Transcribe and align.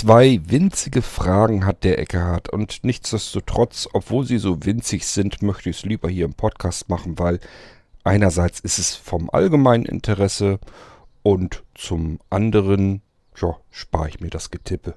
Zwei 0.00 0.40
winzige 0.46 1.02
Fragen 1.02 1.66
hat 1.66 1.84
der 1.84 1.98
Eckehard 1.98 2.48
und 2.48 2.84
nichtsdestotrotz, 2.84 3.86
obwohl 3.92 4.24
sie 4.24 4.38
so 4.38 4.64
winzig 4.64 5.06
sind, 5.06 5.42
möchte 5.42 5.68
ich 5.68 5.76
es 5.76 5.84
lieber 5.84 6.08
hier 6.08 6.24
im 6.24 6.32
Podcast 6.32 6.88
machen, 6.88 7.18
weil 7.18 7.38
einerseits 8.02 8.60
ist 8.60 8.78
es 8.78 8.94
vom 8.94 9.28
allgemeinen 9.28 9.84
Interesse 9.84 10.58
und 11.22 11.64
zum 11.74 12.18
anderen, 12.30 13.02
ja, 13.42 13.58
spare 13.70 14.08
ich 14.08 14.20
mir 14.20 14.30
das 14.30 14.50
Getippe. 14.50 14.94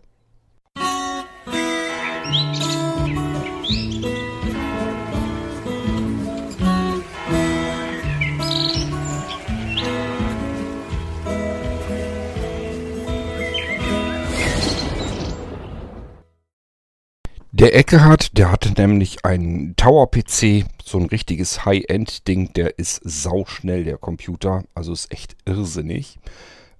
Der 17.64 17.78
Eckehard, 17.78 18.38
der 18.38 18.52
hatte 18.52 18.74
nämlich 18.74 19.24
einen 19.24 19.78
Tower-PC, 19.78 20.66
so 20.84 20.98
ein 20.98 21.06
richtiges 21.06 21.64
High-End-Ding, 21.64 22.52
der 22.52 22.78
ist 22.78 23.00
sauschnell, 23.06 23.86
der 23.86 23.98
Computer, 23.98 24.66
also 24.76 24.92
ist 24.92 25.14
echt 25.14 25.38
irrsinnig. 25.46 26.20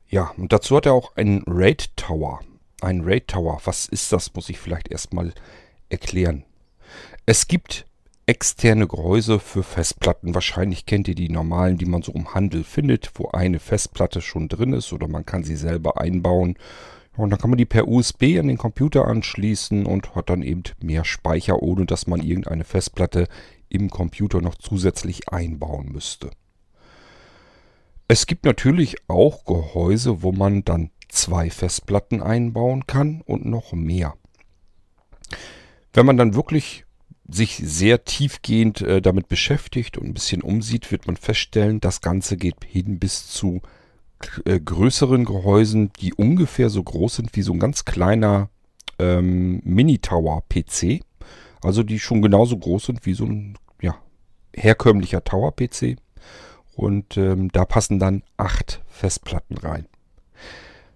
Ja, 0.10 0.34
und 0.36 0.52
dazu 0.52 0.76
hat 0.76 0.86
er 0.86 0.92
auch 0.92 1.16
einen 1.16 1.42
RAID 1.48 1.96
Tower. 1.96 2.42
Ein 2.82 3.00
RAID 3.00 3.30
Tower, 3.30 3.62
was 3.64 3.86
ist 3.86 4.12
das, 4.12 4.34
muss 4.34 4.50
ich 4.50 4.60
vielleicht 4.60 4.92
erstmal 4.92 5.34
erklären. 5.88 6.44
Es 7.26 7.48
gibt 7.48 7.86
externe 8.26 8.86
Gehäuse 8.86 9.40
für 9.40 9.64
Festplatten. 9.64 10.36
Wahrscheinlich 10.36 10.86
kennt 10.86 11.08
ihr 11.08 11.16
die 11.16 11.30
normalen, 11.30 11.78
die 11.78 11.86
man 11.86 12.02
so 12.02 12.12
im 12.12 12.34
Handel 12.34 12.66
findet, 12.66 13.12
wo 13.16 13.30
eine 13.30 13.60
Festplatte 13.60 14.20
schon 14.20 14.50
drin 14.50 14.74
ist 14.74 14.92
oder 14.92 15.08
man 15.08 15.26
kann 15.26 15.46
sie 15.46 15.56
selber 15.56 16.02
einbauen. 16.02 16.58
Und 17.16 17.30
dann 17.30 17.40
kann 17.40 17.52
man 17.52 17.58
die 17.58 17.66
per 17.66 17.88
USB 17.88 18.40
an 18.40 18.48
den 18.48 18.58
Computer 18.58 19.08
anschließen 19.08 19.86
und 19.86 20.16
hat 20.16 20.30
dann 20.30 20.42
eben 20.42 20.64
mehr 20.82 21.06
Speicher, 21.06 21.62
ohne 21.62 21.86
dass 21.86 22.08
man 22.08 22.22
irgendeine 22.22 22.64
Festplatte 22.64 23.28
im 23.70 23.90
Computer 23.90 24.42
noch 24.42 24.56
zusätzlich 24.56 25.30
einbauen 25.30 25.92
müsste. 25.92 26.32
Es 28.08 28.26
gibt 28.26 28.46
natürlich 28.46 28.98
auch 29.08 29.46
Gehäuse, 29.46 30.22
wo 30.22 30.32
man 30.32 30.64
dann 30.64 30.90
zwei 31.08 31.50
Festplatten 31.50 32.22
einbauen 32.22 32.88
kann 32.88 33.22
und 33.22 33.46
noch 33.46 33.74
mehr. 33.74 34.16
Wenn 35.94 36.06
man 36.06 36.18
dann 36.18 36.34
wirklich 36.34 36.86
sich 37.28 37.58
sehr 37.64 38.04
tiefgehend 38.04 38.82
äh, 38.82 39.02
damit 39.02 39.30
beschäftigt 39.30 39.98
und 39.98 40.08
ein 40.08 40.14
bisschen 40.14 40.42
umsieht, 40.42 40.92
wird 40.92 41.08
man 41.08 41.16
feststellen, 41.16 41.80
das 41.80 42.02
Ganze 42.02 42.36
geht 42.36 42.66
hin 42.66 43.00
bis 43.00 43.28
zu 43.28 43.62
äh, 44.46 44.60
größeren 44.60 45.26
Gehäusen, 45.26 45.92
die 46.00 46.14
ungefähr 46.14 46.70
so 46.70 46.84
groß 46.84 47.18
sind 47.18 47.36
wie 47.36 47.42
so 47.42 47.54
ein 47.54 47.60
ganz 47.60 47.86
kleiner 47.86 48.50
ähm, 49.00 49.62
Mini-Tower-PC. 49.64 51.02
Also 51.62 51.84
die 51.84 52.00
schon 52.00 52.22
genauso 52.22 52.58
groß 52.58 52.88
sind 52.88 53.06
wie 53.06 53.14
so 53.14 53.26
ein 53.26 53.58
ja, 53.82 53.96
herkömmlicher 54.54 55.24
Tower-PC. 55.24 55.98
Und 56.76 57.18
ähm, 57.18 57.52
da 57.52 57.66
passen 57.66 58.00
dann 58.00 58.24
acht 58.38 58.82
Festplatten 58.88 59.58
rein. 59.58 59.86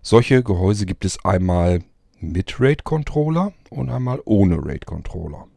Solche 0.01 0.41
Gehäuse 0.43 0.85
gibt 0.85 1.05
es 1.05 1.23
einmal 1.23 1.83
mit 2.19 2.59
RAID-Controller 2.59 3.53
und 3.69 3.89
einmal 3.89 4.21
ohne 4.25 4.57
RAID-Controller. 4.57 5.47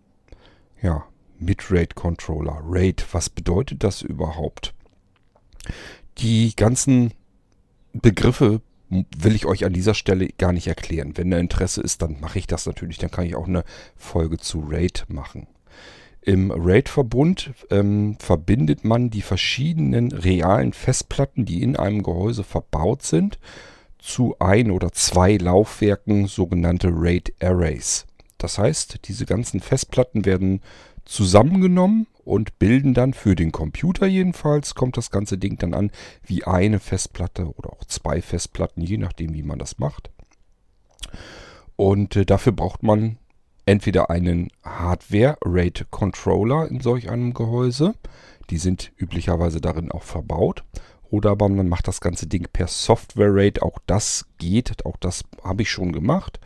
Ja, 0.83 1.05
mit 1.39 1.71
RAID-Controller. 1.71 2.63
RAID, 2.65 3.07
was 3.13 3.31
bedeutet 3.31 3.83
das 3.83 4.03
überhaupt? 4.03 4.75
Die 6.19 6.55
ganzen 6.55 7.13
Begriffe 7.93 8.61
will 8.91 9.35
ich 9.35 9.47
euch 9.47 9.65
an 9.65 9.73
dieser 9.73 9.95
Stelle 9.95 10.29
gar 10.37 10.53
nicht 10.53 10.67
erklären. 10.67 11.17
Wenn 11.17 11.31
da 11.31 11.39
Interesse 11.39 11.81
ist, 11.81 12.03
dann 12.03 12.21
mache 12.21 12.39
ich 12.39 12.47
das 12.47 12.67
natürlich. 12.67 12.99
Dann 12.99 13.11
kann 13.11 13.25
ich 13.25 13.37
auch 13.37 13.47
eine 13.47 13.65
Folge 13.97 14.39
zu 14.39 14.61
RAID 14.61 15.05
machen. 15.09 15.47
Im 16.23 16.51
RAID-Verbund 16.51 17.53
ähm, 17.71 18.17
verbindet 18.19 18.85
man 18.85 19.09
die 19.09 19.23
verschiedenen 19.23 20.13
realen 20.13 20.73
Festplatten, 20.73 21.47
die 21.47 21.63
in 21.63 21.77
einem 21.77 22.03
Gehäuse 22.03 22.45
verbaut 22.45 23.03
sind, 23.03 23.39
zu 23.99 24.37
ein 24.39 24.71
oder 24.71 24.93
zwei 24.93 25.37
Laufwerken, 25.37 26.27
sogenannte 26.27 26.89
RAID-Arrays. 26.93 28.07
Das 28.39 28.59
heißt, 28.59 29.01
diese 29.07 29.25
ganzen 29.25 29.61
Festplatten 29.61 30.25
werden 30.25 30.63
zusammengenommen 31.05 32.07
und 32.25 32.59
bilden 32.59 32.95
dann 32.95 33.15
für 33.15 33.35
den 33.35 33.53
Computer 33.53 34.07
jedenfalls, 34.07 34.75
kommt 34.75 34.97
das 34.97 35.11
ganze 35.11 35.39
Ding 35.39 35.59
dann 35.59 35.75
an, 35.75 35.91
wie 36.25 36.45
eine 36.45 36.79
Festplatte 36.79 37.53
oder 37.55 37.73
auch 37.73 37.85
zwei 37.85 38.23
Festplatten, 38.23 38.83
je 38.83 38.99
nachdem 38.99 39.35
wie 39.35 39.43
man 39.43 39.59
das 39.59 39.79
macht. 39.79 40.11
Und 41.77 42.17
äh, 42.17 42.27
dafür 42.27 42.53
braucht 42.53 42.83
man 42.83 43.19
entweder 43.67 44.11
einen 44.11 44.49
Hardware-RAID-Controller 44.65 46.69
in 46.69 46.81
solch 46.81 47.11
einem 47.11 47.35
Gehäuse, 47.35 47.95
die 48.51 48.59
sind 48.59 48.93
üblicherweise 48.97 49.61
darin 49.61 49.93
auch 49.93 50.03
verbaut, 50.03 50.65
oder 51.11 51.31
aber 51.31 51.49
man 51.49 51.69
macht 51.69 51.89
das 51.89 52.01
ganze 52.01 52.27
Ding 52.27 52.47
per 52.53 52.67
Software-RAID, 52.67 53.63
auch 53.63 53.79
das 53.87 54.27
geht, 54.39 54.85
auch 54.87 54.97
das 54.97 55.25
habe 55.43 55.63
ich 55.63 55.71
schon 55.71 55.93
gemacht. 55.93 56.41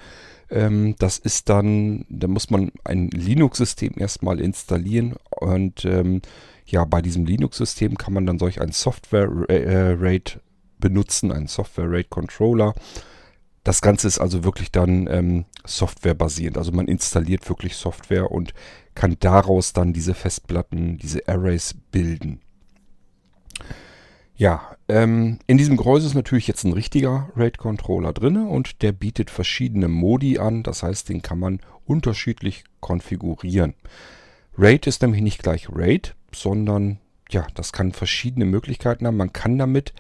Ähm, 0.50 0.94
das 0.99 1.19
ist 1.19 1.49
dann, 1.49 2.05
da 2.09 2.28
muss 2.28 2.50
man 2.50 2.71
ein 2.84 3.09
Linux-System 3.09 3.94
erstmal 3.97 4.41
installieren 4.41 5.15
und 5.31 5.84
ähm, 5.84 6.22
ja, 6.66 6.84
bei 6.84 7.03
diesem 7.03 7.27
Linux-System 7.27 7.97
kann 7.99 8.15
man 8.15 8.27
dann 8.27 8.38
solch 8.38 8.60
ein 8.60 8.72
Software-RAID 8.72 10.41
benutzen, 10.78 11.32
einen 11.32 11.47
Software-RAID-Controller. 11.47 12.75
Das 13.65 13.81
Ganze 13.81 14.09
ist 14.09 14.19
also 14.19 14.44
wirklich 14.44 14.71
dann 14.71 15.06
ähm, 15.06 15.44
softwarebasierend. 15.66 16.59
Also 16.59 16.72
man 16.72 16.87
installiert 16.87 17.49
wirklich 17.49 17.76
Software 17.76 18.31
und 18.31 18.53
kann 18.94 19.16
daraus 19.21 19.72
dann 19.72 19.93
diese 19.93 20.15
Festplatten, 20.15 20.99
diese 20.99 21.26
Arrays 21.26 21.75
bilden. 21.91 22.41
Ja, 24.37 24.73
ähm, 24.88 25.38
in 25.46 25.58
diesem 25.58 25.76
Gehäuse 25.76 26.06
ist 26.06 26.14
natürlich 26.14 26.46
jetzt 26.46 26.64
ein 26.64 26.72
richtiger 26.72 27.30
RAID-Controller 27.36 28.12
drin 28.12 28.36
und 28.36 28.82
der 28.82 28.92
bietet 28.92 29.30
verschiedene 29.30 29.88
Modi 29.88 30.38
an. 30.38 30.62
Das 30.62 30.82
heißt, 30.82 31.08
den 31.08 31.22
kann 31.22 31.38
man 31.38 31.60
unterschiedlich 31.86 32.64
konfigurieren. 32.80 33.74
RAID 34.56 34.86
ist 34.86 35.02
nämlich 35.02 35.22
nicht 35.22 35.42
gleich 35.42 35.68
RAID, 35.70 36.14
sondern 36.34 36.98
ja, 37.30 37.46
das 37.54 37.72
kann 37.72 37.92
verschiedene 37.92 38.44
Möglichkeiten 38.44 39.06
haben. 39.06 39.16
Man 39.16 39.32
kann 39.32 39.58
damit 39.58 39.94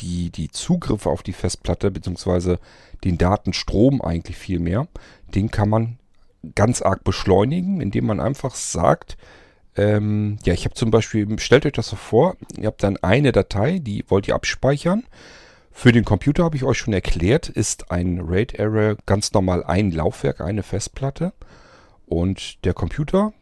die, 0.00 0.30
die 0.30 0.50
Zugriffe 0.50 1.10
auf 1.10 1.22
die 1.22 1.32
Festplatte 1.32 1.90
bzw. 1.90 2.56
den 3.04 3.18
Datenstrom 3.18 4.02
eigentlich 4.02 4.36
viel 4.36 4.58
mehr, 4.60 4.88
den 5.34 5.50
kann 5.50 5.68
man 5.68 5.98
ganz 6.54 6.80
arg 6.82 7.04
beschleunigen, 7.04 7.80
indem 7.80 8.06
man 8.06 8.20
einfach 8.20 8.54
sagt, 8.54 9.16
ähm, 9.76 10.38
ja, 10.44 10.52
ich 10.52 10.64
habe 10.64 10.74
zum 10.74 10.90
Beispiel, 10.90 11.38
stellt 11.38 11.66
euch 11.66 11.72
das 11.72 11.88
so 11.88 11.96
vor, 11.96 12.36
ihr 12.58 12.66
habt 12.66 12.82
dann 12.82 12.96
eine 12.98 13.32
Datei, 13.32 13.78
die 13.78 14.04
wollt 14.08 14.28
ihr 14.28 14.34
abspeichern. 14.34 15.04
Für 15.70 15.92
den 15.92 16.04
Computer 16.04 16.44
habe 16.44 16.56
ich 16.56 16.64
euch 16.64 16.78
schon 16.78 16.92
erklärt, 16.92 17.48
ist 17.48 17.90
ein 17.90 18.20
RAID-Array 18.20 18.96
ganz 19.06 19.32
normal 19.32 19.64
ein 19.64 19.92
Laufwerk, 19.92 20.40
eine 20.40 20.62
Festplatte. 20.62 21.32
Und 22.06 22.64
der 22.64 22.74
Computer 22.74 23.32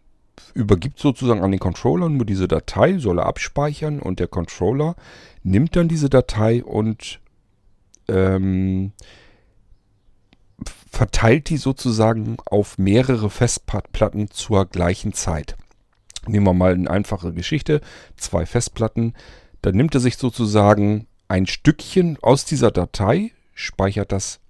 übergibt 0.54 0.98
sozusagen 0.98 1.42
an 1.42 1.50
den 1.50 1.60
Controller 1.60 2.08
nur 2.08 2.26
diese 2.26 2.46
Datei, 2.46 2.98
soll 2.98 3.18
er 3.18 3.26
abspeichern 3.26 3.98
und 3.98 4.20
der 4.20 4.28
Controller 4.28 4.94
nimmt 5.42 5.74
dann 5.74 5.88
diese 5.88 6.10
Datei 6.10 6.62
und 6.62 7.20
ähm, 8.08 8.92
verteilt 10.90 11.48
die 11.48 11.56
sozusagen 11.56 12.36
auf 12.46 12.78
mehrere 12.78 13.30
Festplatten 13.30 14.30
zur 14.30 14.66
gleichen 14.66 15.12
Zeit. 15.12 15.56
Nehmen 16.28 16.46
wir 16.46 16.54
mal 16.54 16.74
eine 16.74 16.90
einfache 16.90 17.32
Geschichte, 17.32 17.80
zwei 18.16 18.46
Festplatten. 18.46 19.14
Dann 19.62 19.74
nimmt 19.74 19.94
er 19.94 20.00
sich 20.00 20.16
sozusagen 20.16 21.06
ein 21.28 21.46
Stückchen 21.46 22.18
aus 22.22 22.44
dieser 22.44 22.70
Datei, 22.70 23.32
speichert 23.54 24.12
das 24.12 24.40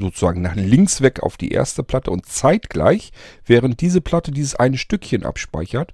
sozusagen 0.00 0.40
nach 0.40 0.56
links 0.56 1.02
weg 1.02 1.22
auf 1.22 1.36
die 1.36 1.52
erste 1.52 1.82
Platte 1.82 2.10
und 2.10 2.26
zeitgleich, 2.26 3.12
während 3.44 3.80
diese 3.80 4.00
Platte 4.00 4.30
dieses 4.30 4.54
eine 4.54 4.78
Stückchen 4.78 5.24
abspeichert, 5.24 5.92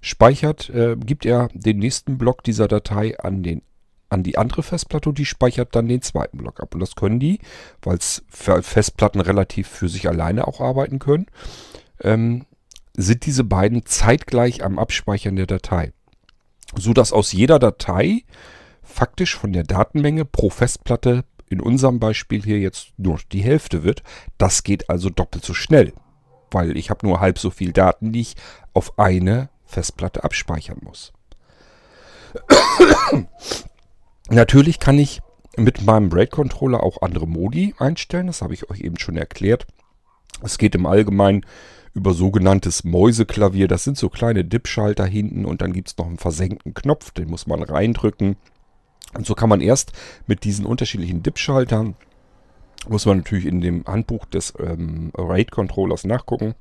speichert, 0.00 0.70
äh, 0.70 0.96
gibt 0.96 1.24
er 1.24 1.48
den 1.54 1.78
nächsten 1.78 2.18
Block 2.18 2.42
dieser 2.42 2.68
Datei 2.68 3.18
an, 3.18 3.42
den, 3.42 3.62
an 4.08 4.22
die 4.22 4.36
andere 4.36 4.62
Festplatte 4.62 5.08
und 5.08 5.18
die 5.18 5.24
speichert 5.24 5.74
dann 5.74 5.88
den 5.88 6.02
zweiten 6.02 6.38
Block 6.38 6.60
ab. 6.60 6.74
Und 6.74 6.80
das 6.80 6.96
können 6.96 7.20
die, 7.20 7.38
weil 7.82 7.98
Festplatten 8.00 9.20
relativ 9.20 9.68
für 9.68 9.88
sich 9.88 10.08
alleine 10.08 10.46
auch 10.46 10.60
arbeiten 10.60 10.98
können, 10.98 11.26
ähm, 12.02 12.46
sind 12.96 13.26
diese 13.26 13.44
beiden 13.44 13.84
zeitgleich 13.86 14.64
am 14.64 14.78
Abspeichern 14.78 15.36
der 15.36 15.46
Datei. 15.46 15.92
So 16.76 16.92
dass 16.92 17.12
aus 17.12 17.32
jeder 17.32 17.58
Datei 17.58 18.24
faktisch 18.82 19.36
von 19.36 19.52
der 19.52 19.64
Datenmenge 19.64 20.24
pro 20.24 20.50
Festplatte 20.50 21.24
in 21.48 21.60
unserem 21.60 22.00
Beispiel 22.00 22.42
hier 22.42 22.58
jetzt 22.58 22.92
nur 22.96 23.18
die 23.32 23.42
Hälfte 23.42 23.82
wird. 23.82 24.02
Das 24.38 24.62
geht 24.62 24.90
also 24.90 25.10
doppelt 25.10 25.44
so 25.44 25.54
schnell, 25.54 25.92
weil 26.50 26.76
ich 26.76 26.90
habe 26.90 27.06
nur 27.06 27.20
halb 27.20 27.38
so 27.38 27.50
viel 27.50 27.72
Daten, 27.72 28.12
die 28.12 28.20
ich 28.20 28.36
auf 28.72 28.98
eine 28.98 29.50
Festplatte 29.64 30.24
abspeichern 30.24 30.78
muss. 30.82 31.12
Natürlich 34.30 34.80
kann 34.80 34.98
ich 34.98 35.20
mit 35.56 35.84
meinem 35.84 36.10
RAID-Controller 36.10 36.82
auch 36.82 37.02
andere 37.02 37.28
Modi 37.28 37.74
einstellen. 37.78 38.26
Das 38.26 38.42
habe 38.42 38.54
ich 38.54 38.70
euch 38.70 38.80
eben 38.80 38.98
schon 38.98 39.16
erklärt. 39.16 39.66
Es 40.42 40.58
geht 40.58 40.74
im 40.74 40.86
Allgemeinen 40.86 41.46
über 41.94 42.12
sogenanntes 42.12 42.84
Mäuseklavier. 42.84 43.68
Das 43.68 43.84
sind 43.84 43.96
so 43.96 44.08
kleine 44.08 44.44
Dip-Schalter 44.44 45.06
hinten 45.06 45.44
und 45.44 45.62
dann 45.62 45.72
gibt 45.72 45.88
es 45.88 45.96
noch 45.96 46.06
einen 46.06 46.18
versenkten 46.18 46.74
Knopf, 46.74 47.12
den 47.12 47.30
muss 47.30 47.46
man 47.46 47.62
reindrücken. 47.62 48.36
Und 49.14 49.26
so 49.26 49.34
kann 49.34 49.48
man 49.48 49.60
erst 49.60 49.92
mit 50.26 50.44
diesen 50.44 50.66
unterschiedlichen 50.66 51.22
Dip-Schaltern, 51.22 51.94
muss 52.88 53.06
man 53.06 53.18
natürlich 53.18 53.46
in 53.46 53.60
dem 53.60 53.84
Handbuch 53.86 54.24
des 54.26 54.52
ähm, 54.58 55.12
RAID-Controllers 55.16 56.04
nachgucken, 56.04 56.54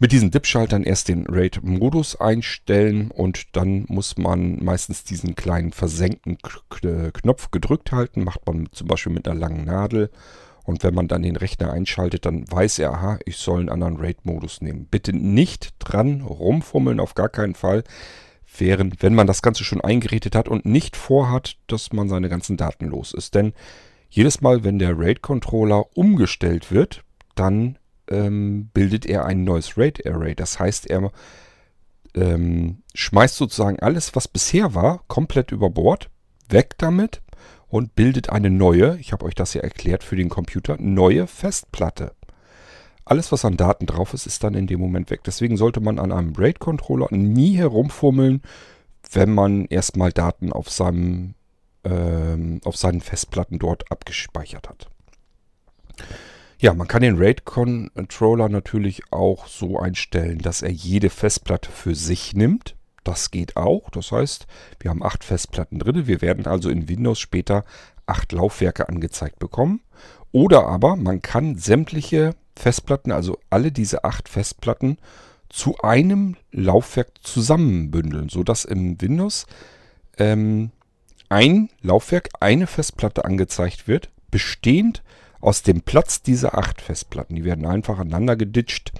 mit 0.00 0.12
diesen 0.12 0.30
Dip-Schaltern 0.30 0.82
erst 0.82 1.08
den 1.08 1.26
RAID-Modus 1.26 2.16
einstellen 2.16 3.10
und 3.10 3.54
dann 3.54 3.84
muss 3.88 4.16
man 4.16 4.64
meistens 4.64 5.04
diesen 5.04 5.36
kleinen 5.36 5.72
versenkten 5.72 6.38
Knopf 7.12 7.50
gedrückt 7.50 7.92
halten. 7.92 8.24
Macht 8.24 8.46
man 8.46 8.68
zum 8.72 8.88
Beispiel 8.88 9.12
mit 9.12 9.28
einer 9.28 9.38
langen 9.38 9.66
Nadel 9.66 10.10
und 10.64 10.82
wenn 10.82 10.94
man 10.94 11.08
dann 11.08 11.22
den 11.22 11.36
Rechner 11.36 11.72
einschaltet, 11.72 12.26
dann 12.26 12.50
weiß 12.50 12.78
er, 12.78 12.92
aha, 12.92 13.18
ich 13.24 13.36
soll 13.36 13.60
einen 13.60 13.68
anderen 13.68 13.96
RAID-Modus 13.96 14.60
nehmen. 14.60 14.86
Bitte 14.90 15.12
nicht 15.12 15.74
dran 15.78 16.20
rumfummeln, 16.20 17.00
auf 17.00 17.14
gar 17.14 17.28
keinen 17.28 17.54
Fall. 17.54 17.84
Während, 18.58 19.02
wenn 19.02 19.14
man 19.14 19.26
das 19.26 19.42
Ganze 19.42 19.64
schon 19.64 19.80
eingerätet 19.80 20.34
hat 20.34 20.48
und 20.48 20.66
nicht 20.66 20.96
vorhat, 20.96 21.56
dass 21.68 21.92
man 21.92 22.08
seine 22.08 22.28
ganzen 22.28 22.56
Daten 22.56 22.86
los 22.86 23.14
ist. 23.14 23.34
Denn 23.34 23.52
jedes 24.10 24.40
Mal, 24.40 24.64
wenn 24.64 24.78
der 24.78 24.98
RAID-Controller 24.98 25.96
umgestellt 25.96 26.70
wird, 26.72 27.04
dann 27.36 27.78
ähm, 28.08 28.70
bildet 28.74 29.06
er 29.06 29.24
ein 29.24 29.44
neues 29.44 29.78
RAID-Array. 29.78 30.34
Das 30.34 30.58
heißt, 30.58 30.90
er 30.90 31.12
ähm, 32.14 32.82
schmeißt 32.94 33.36
sozusagen 33.36 33.78
alles, 33.78 34.16
was 34.16 34.26
bisher 34.26 34.74
war, 34.74 35.04
komplett 35.06 35.52
über 35.52 35.70
Bord, 35.70 36.10
weg 36.48 36.74
damit 36.78 37.22
und 37.70 37.94
bildet 37.94 38.30
eine 38.30 38.50
neue, 38.50 38.98
ich 38.98 39.12
habe 39.12 39.24
euch 39.24 39.34
das 39.34 39.54
ja 39.54 39.62
erklärt 39.62 40.04
für 40.04 40.16
den 40.16 40.28
Computer, 40.28 40.76
neue 40.78 41.26
Festplatte. 41.26 42.12
Alles, 43.04 43.32
was 43.32 43.44
an 43.44 43.56
Daten 43.56 43.86
drauf 43.86 44.12
ist, 44.12 44.26
ist 44.26 44.44
dann 44.44 44.54
in 44.54 44.66
dem 44.66 44.78
Moment 44.78 45.10
weg. 45.10 45.22
Deswegen 45.24 45.56
sollte 45.56 45.80
man 45.80 45.98
an 45.98 46.12
einem 46.12 46.34
RAID-Controller 46.36 47.08
nie 47.10 47.56
herumfummeln, 47.56 48.42
wenn 49.10 49.32
man 49.32 49.64
erstmal 49.66 50.12
Daten 50.12 50.52
auf, 50.52 50.70
seinem, 50.70 51.34
ähm, 51.84 52.60
auf 52.64 52.76
seinen 52.76 53.00
Festplatten 53.00 53.58
dort 53.58 53.90
abgespeichert 53.90 54.68
hat. 54.68 54.90
Ja, 56.58 56.74
man 56.74 56.88
kann 56.88 57.02
den 57.02 57.18
RAID-Controller 57.18 58.48
natürlich 58.48 59.02
auch 59.10 59.46
so 59.46 59.78
einstellen, 59.78 60.38
dass 60.38 60.62
er 60.62 60.70
jede 60.70 61.08
Festplatte 61.08 61.70
für 61.70 61.94
sich 61.94 62.34
nimmt. 62.34 62.76
Das 63.10 63.32
geht 63.32 63.56
auch. 63.56 63.90
Das 63.90 64.12
heißt, 64.12 64.46
wir 64.78 64.88
haben 64.88 65.02
acht 65.02 65.24
Festplatten 65.24 65.80
drin. 65.80 66.06
Wir 66.06 66.22
werden 66.22 66.46
also 66.46 66.70
in 66.70 66.88
Windows 66.88 67.18
später 67.18 67.64
acht 68.06 68.30
Laufwerke 68.30 68.88
angezeigt 68.88 69.40
bekommen. 69.40 69.80
Oder 70.30 70.66
aber 70.68 70.94
man 70.94 71.20
kann 71.20 71.56
sämtliche 71.56 72.36
Festplatten, 72.54 73.10
also 73.10 73.36
alle 73.50 73.72
diese 73.72 74.04
acht 74.04 74.28
Festplatten, 74.28 74.96
zu 75.48 75.76
einem 75.78 76.36
Laufwerk 76.52 77.08
zusammenbündeln, 77.22 78.28
sodass 78.28 78.64
im 78.64 79.00
Windows 79.00 79.48
ähm, 80.16 80.70
ein 81.28 81.68
Laufwerk, 81.82 82.28
eine 82.38 82.68
Festplatte 82.68 83.24
angezeigt 83.24 83.88
wird, 83.88 84.08
bestehend 84.30 85.02
aus 85.40 85.64
dem 85.64 85.80
Platz 85.80 86.22
dieser 86.22 86.56
acht 86.56 86.80
Festplatten. 86.80 87.34
Die 87.34 87.44
werden 87.44 87.66
einfach 87.66 87.98
aneinander 87.98 88.36
geditscht 88.36 88.92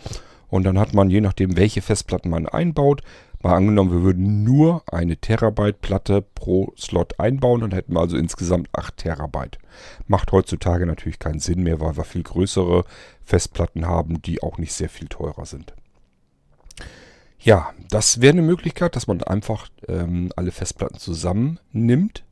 und 0.48 0.64
dann 0.64 0.80
hat 0.80 0.94
man, 0.94 1.10
je 1.10 1.20
nachdem, 1.20 1.56
welche 1.56 1.80
Festplatten 1.80 2.28
man 2.28 2.48
einbaut, 2.48 3.02
Mal 3.42 3.56
angenommen, 3.56 3.90
wir 3.90 4.02
würden 4.02 4.44
nur 4.44 4.82
eine 4.86 5.16
Terabyte 5.16 5.80
Platte 5.80 6.20
pro 6.20 6.74
Slot 6.76 7.18
einbauen, 7.18 7.62
dann 7.62 7.72
hätten 7.72 7.94
wir 7.94 8.00
also 8.00 8.18
insgesamt 8.18 8.68
8 8.72 8.98
Terabyte. 8.98 9.58
Macht 10.06 10.30
heutzutage 10.32 10.84
natürlich 10.84 11.18
keinen 11.18 11.40
Sinn 11.40 11.62
mehr, 11.62 11.80
weil 11.80 11.96
wir 11.96 12.04
viel 12.04 12.22
größere 12.22 12.84
Festplatten 13.24 13.86
haben, 13.86 14.20
die 14.20 14.42
auch 14.42 14.58
nicht 14.58 14.74
sehr 14.74 14.90
viel 14.90 15.08
teurer 15.08 15.46
sind. 15.46 15.74
Ja, 17.38 17.72
das 17.88 18.20
wäre 18.20 18.32
eine 18.32 18.42
Möglichkeit, 18.42 18.94
dass 18.94 19.06
man 19.06 19.22
einfach 19.22 19.68
ähm, 19.88 20.30
alle 20.36 20.52
Festplatten 20.52 20.98
zusammennimmt. 20.98 22.24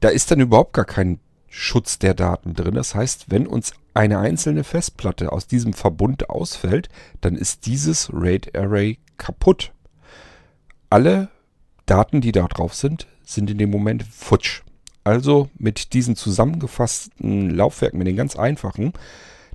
Da 0.00 0.08
ist 0.08 0.30
dann 0.30 0.40
überhaupt 0.40 0.72
gar 0.72 0.86
kein 0.86 1.20
Schutz 1.48 1.98
der 1.98 2.14
Daten 2.14 2.54
drin. 2.54 2.74
Das 2.74 2.94
heißt, 2.94 3.26
wenn 3.30 3.46
uns 3.46 3.74
eine 3.92 4.18
einzelne 4.18 4.64
Festplatte 4.64 5.32
aus 5.32 5.46
diesem 5.46 5.74
Verbund 5.74 6.30
ausfällt, 6.30 6.88
dann 7.20 7.36
ist 7.36 7.66
dieses 7.66 8.10
RAID 8.10 8.56
Array 8.56 8.98
kaputt 9.18 9.73
alle 10.94 11.28
Daten, 11.86 12.20
die 12.20 12.30
da 12.30 12.46
drauf 12.46 12.72
sind, 12.72 13.08
sind 13.24 13.50
in 13.50 13.58
dem 13.58 13.68
Moment 13.68 14.04
futsch. 14.04 14.62
Also 15.02 15.50
mit 15.58 15.92
diesen 15.92 16.14
zusammengefassten 16.14 17.50
Laufwerken, 17.50 17.98
mit 17.98 18.06
den 18.06 18.14
ganz 18.14 18.36
einfachen, 18.36 18.92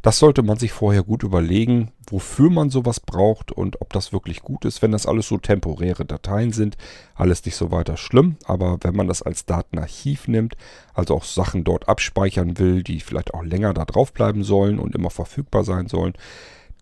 das 0.01 0.19
sollte 0.19 0.44
man 0.44 0.57
sich 0.57 0.74
vorher 0.74 1.01
gut 1.01 1.24
überlegen, 1.24 1.94
wofür 2.09 2.50
man 2.50 2.69
sowas 2.69 3.00
braucht 3.00 3.53
und 3.53 3.80
ob 3.80 3.94
das 3.94 4.12
wirklich 4.12 4.41
gut 4.41 4.65
ist. 4.65 4.81
Wenn 4.81 4.91
das 4.91 5.06
alles 5.06 5.30
so 5.30 5.38
temporäre 5.38 6.03
Dateien 6.03 6.51
sind, 6.51 6.75
alles 7.15 7.45
nicht 7.45 7.56
so 7.56 7.71
weiter 7.71 7.95
schlimm. 7.95 8.36
Aber 8.44 8.77
wenn 8.81 8.97
man 8.97 9.07
das 9.07 9.21
als 9.21 9.45
Datenarchiv 9.45 10.27
nimmt, 10.27 10.57
also 10.94 11.15
auch 11.15 11.24
Sachen 11.24 11.63
dort 11.63 11.88
abspeichern 11.88 12.59
will, 12.59 12.83
die 12.83 13.00
vielleicht 13.00 13.33
auch 13.33 13.44
länger 13.44 13.74
da 13.74 13.86
drauf 13.86 14.12
bleiben 14.12 14.44
sollen 14.44 14.77
und 14.77 14.94
immer 14.94 15.09
verfügbar 15.09 15.63
sein 15.63 15.88
sollen, 15.88 16.15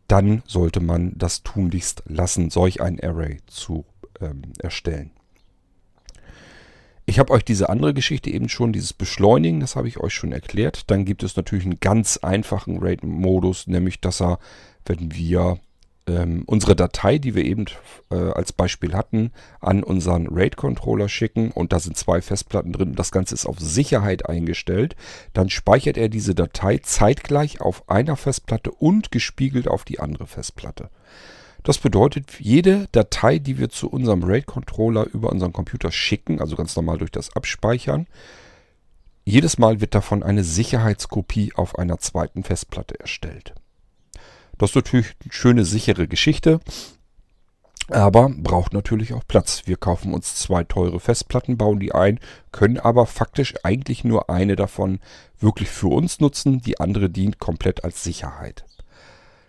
dann 0.08 0.42
sollte 0.48 0.80
man 0.80 1.14
das 1.16 1.44
tunlichst 1.44 2.02
lassen, 2.08 2.50
solch 2.50 2.82
ein 2.82 3.00
Array 3.00 3.38
zu 3.46 3.86
ähm, 4.22 4.42
erstellen. 4.60 5.12
Ich 7.10 7.20
habe 7.20 7.32
euch 7.32 7.46
diese 7.46 7.70
andere 7.70 7.94
Geschichte 7.94 8.30
eben 8.30 8.50
schon, 8.50 8.74
dieses 8.74 8.92
Beschleunigen, 8.92 9.62
das 9.62 9.78
habe 9.78 9.88
ich 9.88 9.98
euch 9.98 10.14
schon 10.14 10.34
erklärt. 10.34 10.92
Dann 10.92 11.06
gibt 11.06 11.24
es 11.24 11.38
natürlich 11.38 11.64
einen 11.64 11.80
ganz 11.80 12.18
einfachen 12.18 12.80
RAID-Modus, 12.80 13.68
nämlich 13.68 14.02
dass 14.02 14.22
er, 14.22 14.40
wenn 14.86 15.14
wir 15.16 15.58
ähm, 16.08 16.44
unsere 16.48 16.76
Datei, 16.76 17.18
die 17.18 17.36
wir 17.36 17.46
eben 17.46 17.66
äh, 18.12 18.16
als 18.16 18.52
Beispiel 18.52 18.94
hatten, 18.94 19.32
an 19.60 19.84
unseren 19.84 20.28
RAID-Controller 20.28 21.10
schicken 21.10 21.52
und 21.52 21.74
da 21.74 21.80
sind 21.80 21.98
zwei 21.98 22.22
Festplatten 22.22 22.74
drin 22.74 22.96
das 22.96 23.12
Ganze 23.12 23.36
ist 23.36 23.46
auf 23.46 23.60
Sicherheit 23.60 24.28
eingestellt, 24.28 24.96
dann 25.34 25.50
speichert 25.50 25.98
er 25.98 26.10
diese 26.10 26.34
Datei 26.34 26.80
zeitgleich 26.80 27.62
auf 27.62 27.90
einer 27.90 28.16
Festplatte 28.16 28.72
und 28.72 29.12
gespiegelt 29.12 29.68
auf 29.68 29.84
die 29.86 30.00
andere 30.00 30.28
Festplatte. 30.28 30.90
Das 31.68 31.80
bedeutet, 31.80 32.40
jede 32.40 32.88
Datei, 32.94 33.40
die 33.40 33.58
wir 33.58 33.68
zu 33.68 33.90
unserem 33.90 34.24
RAID-Controller 34.24 35.06
über 35.08 35.30
unseren 35.30 35.52
Computer 35.52 35.92
schicken, 35.92 36.40
also 36.40 36.56
ganz 36.56 36.74
normal 36.78 36.98
durch 36.98 37.12
das 37.12 37.36
Abspeichern, 37.36 38.08
jedes 39.26 39.58
Mal 39.58 39.82
wird 39.82 39.94
davon 39.94 40.24
eine 40.24 40.46
Sicherheitskopie 40.46 41.52
auf 41.56 41.78
einer 41.78 41.98
zweiten 41.98 42.46
Festplatte 42.46 42.98
erstellt. 43.02 43.54
Das 44.58 44.70
ist 44.70 44.76
natürlich 44.78 45.08
eine 45.22 45.34
schöne, 45.34 45.66
sichere 45.66 46.08
Geschichte, 46.08 46.62
aber 47.90 48.30
braucht 48.30 48.72
natürlich 48.72 49.14
auch 49.14 49.28
Platz. 49.28 49.64
Wir 49.66 49.76
kaufen 49.76 50.14
uns 50.14 50.36
zwei 50.36 50.64
teure 50.64 51.02
Festplatten, 51.02 51.58
bauen 51.58 51.82
die 51.82 51.92
ein, 51.92 52.22
können 52.54 52.80
aber 52.80 53.06
faktisch 53.06 53.56
eigentlich 53.64 54.06
nur 54.06 54.30
eine 54.30 54.56
davon 54.56 55.02
wirklich 55.38 55.68
für 55.68 55.88
uns 55.88 56.22
nutzen. 56.22 56.62
Die 56.62 56.80
andere 56.80 57.10
dient 57.10 57.40
komplett 57.40 57.84
als 57.84 58.06
Sicherheit. 58.06 58.64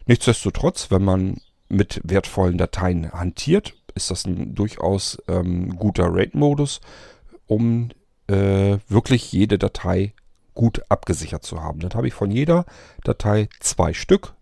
Nichtsdestotrotz, 0.07 0.91
wenn 0.91 1.05
man 1.05 1.37
mit 1.69 2.01
wertvollen 2.05 2.59
Dateien 2.59 3.13
hantiert, 3.13 3.75
ist 3.95 4.11
das 4.11 4.25
ein 4.27 4.55
durchaus 4.55 5.19
ähm, 5.29 5.77
guter 5.77 6.15
RAID-Modus, 6.15 6.81
um 7.47 7.91
äh, 8.29 8.79
wirklich 8.89 9.33
jede 9.33 9.59
Datei 9.59 10.15
gut 10.55 10.83
abgesichert 10.89 11.45
zu 11.45 11.63
haben. 11.63 11.81
Dann 11.81 11.95
habe 11.95 12.09
ich 12.09 12.15
von 12.15 12.31
jeder 12.31 12.65
Datei 13.05 13.49
zwei 13.61 13.93
Stück 13.95 14.35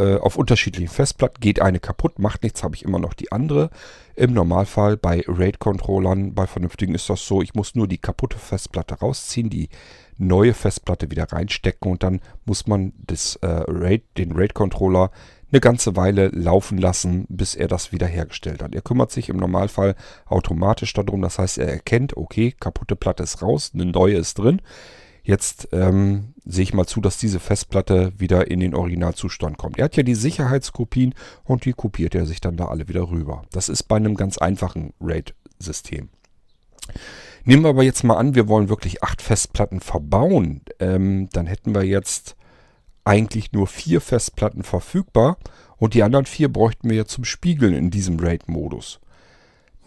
äh, 0.00 0.16
auf 0.16 0.36
unterschiedlichen 0.36 0.88
Festplatten. 0.88 1.40
Geht 1.40 1.60
eine 1.60 1.78
kaputt, 1.78 2.18
macht 2.18 2.42
nichts, 2.42 2.62
habe 2.62 2.74
ich 2.74 2.84
immer 2.84 2.98
noch 2.98 3.12
die 3.12 3.30
andere. 3.32 3.70
Im 4.16 4.32
Normalfall 4.32 4.96
bei 4.96 5.22
RAID-Controllern, 5.26 6.34
bei 6.34 6.46
vernünftigen 6.46 6.94
ist 6.94 7.10
das 7.10 7.26
so, 7.26 7.42
ich 7.42 7.54
muss 7.54 7.74
nur 7.74 7.86
die 7.86 7.98
kaputte 7.98 8.38
Festplatte 8.38 8.94
rausziehen, 8.94 9.50
die 9.50 9.68
neue 10.16 10.54
Festplatte 10.54 11.10
wieder 11.10 11.30
reinstecken 11.30 11.90
und 11.90 12.02
dann 12.02 12.20
muss 12.44 12.66
man 12.66 12.92
das, 12.96 13.36
äh, 13.36 13.46
RAID, 13.46 14.04
den 14.16 14.32
RAID-Controller 14.32 15.10
eine 15.52 15.60
ganze 15.60 15.96
Weile 15.96 16.28
laufen 16.28 16.78
lassen, 16.78 17.26
bis 17.28 17.54
er 17.54 17.68
das 17.68 17.92
wiederhergestellt 17.92 18.62
hat. 18.62 18.74
Er 18.74 18.82
kümmert 18.82 19.10
sich 19.10 19.28
im 19.28 19.36
Normalfall 19.36 19.94
automatisch 20.26 20.92
darum. 20.92 21.22
Das 21.22 21.38
heißt, 21.38 21.58
er 21.58 21.68
erkennt, 21.68 22.16
okay, 22.16 22.54
kaputte 22.58 22.96
Platte 22.96 23.22
ist 23.22 23.42
raus, 23.42 23.72
eine 23.74 23.86
neue 23.86 24.16
ist 24.16 24.38
drin. 24.38 24.62
Jetzt 25.22 25.68
ähm, 25.72 26.34
sehe 26.44 26.62
ich 26.62 26.74
mal 26.74 26.86
zu, 26.86 27.00
dass 27.00 27.18
diese 27.18 27.40
Festplatte 27.40 28.12
wieder 28.18 28.50
in 28.50 28.60
den 28.60 28.74
Originalzustand 28.74 29.58
kommt. 29.58 29.78
Er 29.78 29.84
hat 29.84 29.96
ja 29.96 30.02
die 30.02 30.14
Sicherheitskopien 30.14 31.14
und 31.44 31.64
die 31.64 31.72
kopiert 31.72 32.14
er 32.14 32.26
sich 32.26 32.40
dann 32.40 32.56
da 32.56 32.66
alle 32.66 32.88
wieder 32.88 33.10
rüber. 33.10 33.42
Das 33.52 33.68
ist 33.68 33.84
bei 33.84 33.96
einem 33.96 34.16
ganz 34.16 34.38
einfachen 34.38 34.94
RAID-System. 35.00 36.08
Nehmen 37.44 37.62
wir 37.62 37.70
aber 37.70 37.82
jetzt 37.82 38.04
mal 38.04 38.16
an, 38.16 38.34
wir 38.34 38.48
wollen 38.48 38.68
wirklich 38.68 39.02
acht 39.02 39.22
Festplatten 39.22 39.80
verbauen. 39.80 40.62
Ähm, 40.78 41.28
dann 41.32 41.46
hätten 41.46 41.74
wir 41.74 41.84
jetzt 41.84 42.36
eigentlich 43.04 43.52
nur 43.52 43.66
vier 43.66 44.00
Festplatten 44.00 44.62
verfügbar 44.62 45.38
und 45.76 45.94
die 45.94 46.02
anderen 46.02 46.26
vier 46.26 46.52
bräuchten 46.52 46.90
wir 46.90 46.96
ja 46.96 47.04
zum 47.06 47.24
Spiegeln 47.24 47.74
in 47.74 47.90
diesem 47.90 48.18
RAID-Modus. 48.18 49.00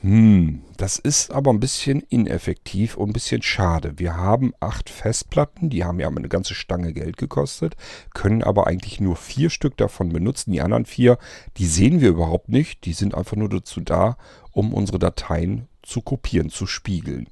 Hm, 0.03 0.63
das 0.75 1.00
ist 1.00 1.32
aber 1.32 1.51
ein 1.51 1.62
bisschen 1.62 2.01
ineffektiv 2.01 2.98
und 2.98 3.12
ein 3.12 3.13
bisschen 3.13 3.41
schade. 3.41 3.93
Wir 4.00 4.17
haben 4.17 4.53
acht 4.60 4.89
Festplatten, 4.89 5.70
die 5.70 5.86
haben 5.86 5.98
ja 6.01 6.10
eine 6.10 6.27
ganze 6.27 6.55
Stange 6.55 6.91
Geld 6.91 7.15
gekostet, 7.15 7.77
können 8.13 8.43
aber 8.43 8.67
eigentlich 8.67 9.00
nur 9.00 9.15
vier 9.15 9.50
Stück 9.50 9.77
davon 9.77 10.10
benutzen. 10.10 10.51
Die 10.51 10.60
anderen 10.60 10.86
vier, 10.86 11.17
die 11.55 11.67
sehen 11.67 12.01
wir 12.01 12.10
überhaupt 12.10 12.50
nicht. 12.50 12.84
Die 12.84 12.91
sind 12.91 13.15
einfach 13.15 13.38
nur 13.38 13.48
dazu 13.48 13.79
da, 13.79 14.17
um 14.51 14.74
unsere 14.74 15.00
Dateien 15.00 15.70
zu 15.84 16.01
kopieren, 16.01 16.50
zu 16.50 16.67
spiegeln. 16.67 17.29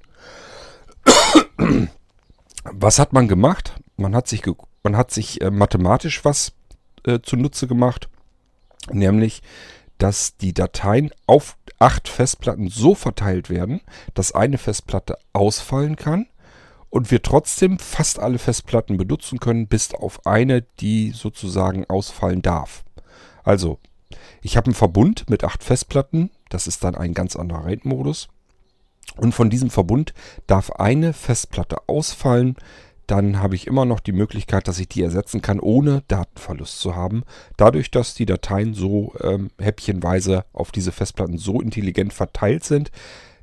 Was 2.64 3.00
hat 3.00 3.12
man 3.12 3.28
gemacht? 3.28 3.76
Man 3.98 4.16
hat 4.16 4.30
sich, 4.30 4.44
man 4.84 4.98
hat 4.98 5.12
sich 5.12 5.42
äh, 5.42 5.52
mathematisch 5.52 6.24
was 6.26 6.54
äh, 7.06 7.20
zunutze 7.22 7.68
gemacht, 7.68 8.10
nämlich 8.92 9.42
dass 9.98 10.36
die 10.38 10.54
Dateien 10.54 11.12
auf 11.28 11.58
acht 11.78 12.08
Festplatten 12.08 12.70
so 12.70 12.96
verteilt 12.96 13.50
werden, 13.50 13.82
dass 14.16 14.32
eine 14.32 14.58
Festplatte 14.58 15.18
ausfallen 15.32 15.96
kann 15.96 16.26
und 16.90 17.12
wir 17.12 17.22
trotzdem 17.22 17.78
fast 17.78 18.20
alle 18.20 18.40
Festplatten 18.40 18.98
benutzen 18.98 19.40
können, 19.40 19.68
bis 19.68 19.94
auf 19.94 20.26
eine, 20.26 20.64
die 20.80 21.12
sozusagen 21.12 21.86
ausfallen 21.90 22.42
darf. 22.42 22.84
Also, 23.44 23.80
ich 24.42 24.58
habe 24.58 24.66
einen 24.66 24.76
Verbund 24.76 25.30
mit 25.30 25.44
acht 25.44 25.64
Festplatten, 25.64 26.32
das 26.50 26.68
ist 26.68 26.84
dann 26.84 26.96
ein 26.96 27.14
ganz 27.14 27.36
anderer 27.36 27.66
RAID-Modus. 27.66 28.28
Und 29.18 29.34
von 29.34 29.50
diesem 29.50 29.70
Verbund 29.70 30.14
darf 30.48 30.72
eine 30.72 31.14
Festplatte 31.14 31.78
ausfallen, 31.88 32.56
dann 33.12 33.42
habe 33.42 33.56
ich 33.56 33.68
immer 33.68 33.84
noch 33.84 34.00
die 34.00 34.14
Möglichkeit, 34.14 34.70
dass 34.70 34.80
ich 34.80 34.88
die 34.88 35.04
ersetzen 35.04 35.42
kann, 35.42 35.60
ohne 35.60 36.02
Datenverlust 36.08 36.80
zu 36.80 36.96
haben. 36.96 37.24
Dadurch, 37.58 37.92
dass 37.92 38.14
die 38.14 38.26
Dateien 38.26 38.74
so 38.74 39.14
ähm, 39.20 39.52
häppchenweise 39.60 40.46
auf 40.54 40.72
diese 40.72 40.94
Festplatten 40.94 41.38
so 41.38 41.60
intelligent 41.60 42.14
verteilt 42.14 42.64
sind, 42.64 42.90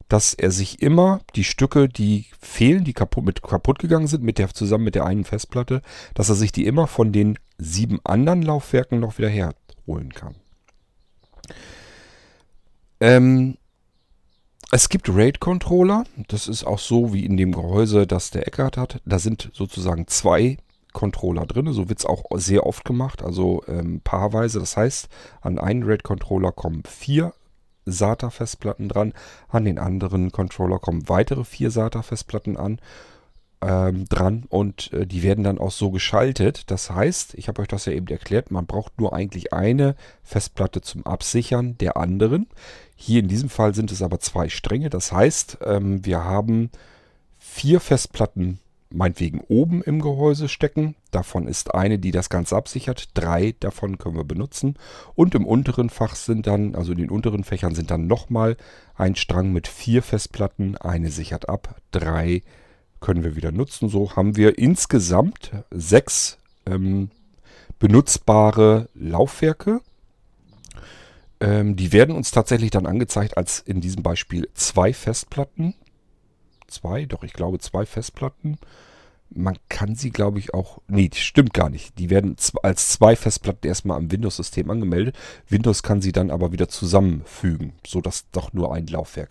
dass 0.09 0.33
er 0.33 0.53
sich 0.53 0.81
immer 0.81 1.21
die 1.37 1.45
Stücke, 1.45 1.87
die 1.87 2.25
fehlen, 2.41 2.83
die 2.83 2.95
kaputt, 2.95 3.27
mit 3.27 3.43
kaputt 3.43 3.79
gegangen 3.79 4.07
sind, 4.07 4.23
mit 4.23 4.39
der, 4.39 4.49
zusammen 4.55 4.85
mit 4.85 4.95
der 4.95 5.05
einen 5.05 5.25
Festplatte, 5.25 5.83
dass 6.15 6.31
er 6.31 6.35
sich 6.35 6.51
die 6.51 6.65
immer 6.65 6.87
von 6.87 7.13
den 7.13 7.39
sieben 7.59 8.01
anderen 8.05 8.41
Laufwerken 8.41 9.01
noch 9.01 9.19
wieder 9.19 9.29
herholen 9.29 10.15
kann. 10.15 10.35
Ähm, 13.01 13.59
es 14.71 14.89
gibt 14.89 15.09
RAID-Controller. 15.09 16.05
Das 16.29 16.49
ist 16.49 16.65
auch 16.65 16.79
so 16.79 17.13
wie 17.13 17.25
in 17.25 17.37
dem 17.37 17.53
Gehäuse, 17.53 18.07
das 18.07 18.31
der 18.31 18.47
Eckart 18.47 18.77
hat. 18.77 19.01
Da 19.05 19.19
sind 19.19 19.51
sozusagen 19.55 20.07
zwei 20.07 20.59
Controller 20.93 21.47
drin. 21.47 21.73
So 21.73 21.89
wird 21.89 22.01
es 22.01 22.07
auch 22.07 22.25
sehr 22.35 22.67
oft 22.67 22.85
gemacht, 22.85 23.23
also 23.23 23.63
ähm, 23.67 24.01
paarweise. 24.03 24.59
Das 24.59 24.77
heißt, 24.77 25.09
an 25.41 25.59
einen 25.59 25.85
RAID-Controller 25.85 26.53
kommen 26.53 26.83
vier 26.85 27.33
SATA-Festplatten 27.87 28.89
dran, 28.89 29.15
an 29.49 29.65
den 29.65 29.79
anderen 29.79 30.31
Controller 30.31 30.79
kommen 30.79 31.09
weitere 31.09 31.45
vier 31.45 31.71
SATA-Festplatten 31.71 32.59
an 32.59 32.81
ähm, 33.61 34.05
dran 34.05 34.45
und 34.49 34.93
äh, 34.93 35.07
die 35.07 35.23
werden 35.23 35.45
dann 35.45 35.59
auch 35.59 35.71
so 35.71 35.91
geschaltet. 35.91 36.71
Das 36.71 36.91
heißt, 36.91 37.35
ich 37.35 37.49
habe 37.49 37.63
euch 37.63 37.69
das 37.69 37.87
ja 37.87 37.93
eben 37.93 38.07
erklärt, 38.09 38.51
man 38.51 38.67
braucht 38.67 39.01
nur 39.01 39.15
eigentlich 39.15 39.53
eine 39.53 39.97
Festplatte 40.23 40.81
zum 40.81 41.07
Absichern 41.07 41.77
der 41.79 41.97
anderen. 41.97 42.47
Hier 43.01 43.21
in 43.21 43.29
diesem 43.29 43.49
Fall 43.49 43.77
sind 43.77 43.93
es 43.93 44.03
aber 44.03 44.19
zwei 44.19 44.49
Stränge. 44.49 44.91
Das 44.91 45.13
heißt, 45.13 45.59
ähm, 45.65 46.05
wir 46.05 46.25
haben 46.25 46.69
vier 47.39 47.79
Festplatten 47.79 48.59
meinetwegen 48.91 49.41
oben 49.47 49.83
im 49.83 50.01
Gehäuse 50.01 50.49
stecken. 50.49 50.97
Davon 51.13 51.47
ist 51.47 51.77
eine, 51.77 52.01
die 52.01 52.11
das 52.11 52.29
Ganze 52.29 52.57
absichert. 52.57 53.11
Drei 53.15 53.55
davon 53.61 53.99
können 53.99 54.17
wir 54.17 54.25
benutzen. 54.25 54.75
Und 55.15 55.37
im 55.37 55.47
unteren 55.47 55.91
Fach 55.91 56.17
sind 56.17 56.49
dann, 56.49 56.75
also 56.75 56.91
in 56.91 56.99
den 56.99 57.11
unteren 57.11 57.45
Fächern 57.45 57.77
sind 57.77 57.93
dann 57.93 58.09
nochmal 58.09 58.57
ein 58.97 59.15
Strang 59.15 59.53
mit 59.53 59.69
vier 59.69 60.03
Festplatten. 60.03 60.77
Eine 60.77 61.13
sichert 61.13 61.49
ab, 61.49 61.77
drei 61.93 62.43
können 62.99 63.23
wir 63.23 63.37
wieder 63.37 63.53
nutzen. 63.53 63.89
So 63.89 64.17
haben 64.17 64.37
wir 64.37 64.59
insgesamt 64.59 65.53
sechs 65.71 66.37
ähm, 66.67 67.11
benutzbare 67.79 68.89
Laufwerke. 68.95 69.83
Ähm, 71.41 71.77
die 71.77 71.93
werden 71.93 72.15
uns 72.15 72.31
tatsächlich 72.31 72.71
dann 72.71 72.87
angezeigt 72.87 73.37
als 73.37 73.61
in 73.61 73.81
diesem 73.81 74.03
Beispiel 74.03 74.49
zwei 74.55 74.93
Festplatten. 74.93 75.75
Zwei, 76.67 77.07
doch 77.07 77.23
ich 77.23 77.33
glaube 77.33 77.59
zwei 77.59 77.87
Festplatten. 77.87 78.59
Man 79.31 79.59
kann 79.69 79.95
sie, 79.95 80.11
glaube 80.11 80.39
ich, 80.39 80.55
auch. 80.55 80.81
Nee, 80.89 81.11
stimmt 81.15 81.53
gar 81.53 81.69
nicht. 81.69 81.99
Die 81.99 82.09
werden 82.11 82.37
als 82.63 82.89
zwei 82.89 83.15
Festplatten 83.15 83.67
erstmal 83.67 83.99
am 83.99 84.11
Windows-System 84.11 84.71
angemeldet. 84.71 85.17
Windows 85.49 85.83
kann 85.83 86.01
sie 86.01 86.13
dann 86.13 86.31
aber 86.31 86.51
wieder 86.53 86.69
zusammenfügen, 86.69 87.75
sodass 87.87 88.31
doch 88.33 88.53
nur 88.55 88.73
ein 88.75 88.87
Laufwerk 88.87 89.31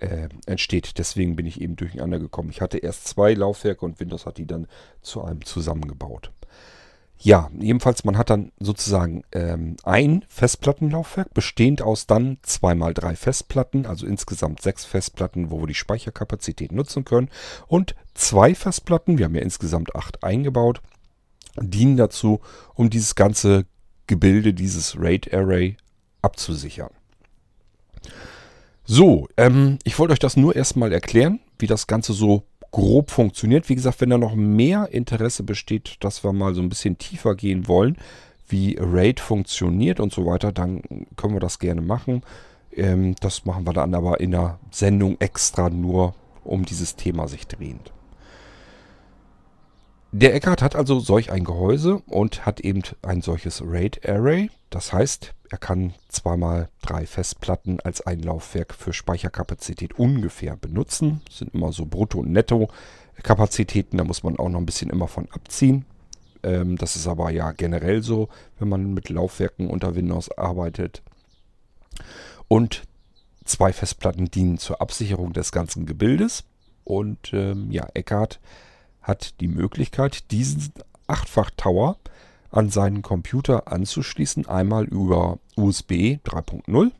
äh, 0.00 0.28
entsteht. 0.46 0.98
Deswegen 0.98 1.36
bin 1.36 1.46
ich 1.46 1.60
eben 1.60 1.76
durcheinander 1.76 2.18
gekommen. 2.18 2.50
Ich 2.50 2.60
hatte 2.60 2.78
erst 2.78 3.06
zwei 3.06 3.34
Laufwerke 3.34 3.84
und 3.84 4.00
Windows 4.00 4.26
hat 4.26 4.38
die 4.38 4.46
dann 4.46 4.66
zu 5.00 5.22
einem 5.22 5.44
zusammengebaut. 5.44 6.32
Ja, 7.22 7.50
jedenfalls, 7.58 8.04
man 8.04 8.16
hat 8.16 8.30
dann 8.30 8.50
sozusagen 8.60 9.24
ähm, 9.32 9.76
ein 9.82 10.24
Festplattenlaufwerk, 10.28 11.34
bestehend 11.34 11.82
aus 11.82 12.06
dann 12.06 12.38
zweimal 12.40 12.94
drei 12.94 13.14
Festplatten, 13.14 13.84
also 13.84 14.06
insgesamt 14.06 14.62
sechs 14.62 14.86
Festplatten, 14.86 15.50
wo 15.50 15.60
wir 15.60 15.66
die 15.66 15.74
Speicherkapazität 15.74 16.72
nutzen 16.72 17.04
können. 17.04 17.28
Und 17.66 17.94
zwei 18.14 18.54
Festplatten, 18.54 19.18
wir 19.18 19.26
haben 19.26 19.34
ja 19.34 19.42
insgesamt 19.42 19.94
acht 19.94 20.24
eingebaut, 20.24 20.80
dienen 21.60 21.98
dazu, 21.98 22.40
um 22.74 22.88
dieses 22.88 23.14
ganze 23.14 23.66
Gebilde, 24.06 24.54
dieses 24.54 24.98
RAID 24.98 25.34
Array 25.34 25.76
abzusichern. 26.22 26.90
So, 28.84 29.28
ähm, 29.36 29.78
ich 29.84 29.98
wollte 29.98 30.12
euch 30.12 30.18
das 30.18 30.38
nur 30.38 30.56
erstmal 30.56 30.90
erklären, 30.90 31.40
wie 31.58 31.66
das 31.66 31.86
Ganze 31.86 32.14
so 32.14 32.44
grob 32.70 33.10
funktioniert. 33.10 33.68
Wie 33.68 33.74
gesagt, 33.74 34.00
wenn 34.00 34.10
da 34.10 34.18
noch 34.18 34.34
mehr 34.34 34.88
Interesse 34.92 35.42
besteht, 35.42 35.96
dass 36.00 36.24
wir 36.24 36.32
mal 36.32 36.54
so 36.54 36.62
ein 36.62 36.68
bisschen 36.68 36.98
tiefer 36.98 37.34
gehen 37.34 37.68
wollen, 37.68 37.96
wie 38.48 38.76
RAID 38.78 39.20
funktioniert 39.20 40.00
und 40.00 40.12
so 40.12 40.26
weiter, 40.26 40.52
dann 40.52 40.82
können 41.16 41.34
wir 41.34 41.40
das 41.40 41.58
gerne 41.58 41.80
machen. 41.80 42.22
Ähm, 42.72 43.14
das 43.20 43.44
machen 43.44 43.66
wir 43.66 43.72
dann 43.72 43.94
aber 43.94 44.20
in 44.20 44.32
der 44.32 44.58
Sendung 44.70 45.16
extra 45.20 45.70
nur 45.70 46.14
um 46.44 46.64
dieses 46.64 46.96
Thema 46.96 47.28
sich 47.28 47.46
drehend. 47.46 47.92
Der 50.12 50.34
Eckart 50.34 50.62
hat 50.62 50.74
also 50.74 50.98
solch 50.98 51.30
ein 51.30 51.44
Gehäuse 51.44 52.02
und 52.06 52.44
hat 52.44 52.60
eben 52.60 52.82
ein 53.02 53.22
solches 53.22 53.62
RAID 53.64 54.08
Array. 54.08 54.50
Das 54.68 54.92
heißt, 54.92 55.34
er 55.50 55.58
kann 55.58 55.94
zweimal 56.08 56.68
drei 56.80 57.06
Festplatten 57.06 57.80
als 57.80 58.00
ein 58.00 58.20
Laufwerk 58.20 58.72
für 58.72 58.92
Speicherkapazität 58.92 59.98
ungefähr 59.98 60.56
benutzen. 60.56 61.22
Das 61.26 61.38
sind 61.38 61.54
immer 61.54 61.72
so 61.72 61.86
Brutto- 61.86 62.20
und 62.20 62.30
Netto-Kapazitäten, 62.30 63.98
da 63.98 64.04
muss 64.04 64.22
man 64.22 64.38
auch 64.38 64.48
noch 64.48 64.60
ein 64.60 64.66
bisschen 64.66 64.90
immer 64.90 65.08
von 65.08 65.28
abziehen. 65.32 65.84
Ähm, 66.44 66.76
das 66.76 66.94
ist 66.94 67.08
aber 67.08 67.30
ja 67.30 67.50
generell 67.50 68.02
so, 68.02 68.28
wenn 68.60 68.68
man 68.68 68.94
mit 68.94 69.08
Laufwerken 69.08 69.68
unter 69.68 69.96
Windows 69.96 70.30
arbeitet. 70.38 71.02
Und 72.46 72.84
zwei 73.44 73.72
Festplatten 73.72 74.30
dienen 74.30 74.56
zur 74.56 74.80
Absicherung 74.80 75.32
des 75.32 75.50
ganzen 75.50 75.84
Gebildes. 75.84 76.44
Und 76.84 77.32
ähm, 77.32 77.72
ja, 77.72 77.88
Eckart 77.94 78.38
hat 79.02 79.40
die 79.40 79.48
Möglichkeit, 79.48 80.30
diesen 80.30 80.72
Achtfach-Tower 81.08 81.98
an 82.50 82.70
seinen 82.70 83.02
Computer 83.02 83.70
anzuschließen. 83.70 84.46
Einmal 84.46 84.84
über 84.84 85.38
USB 85.56 86.18
3.0. 86.24 86.90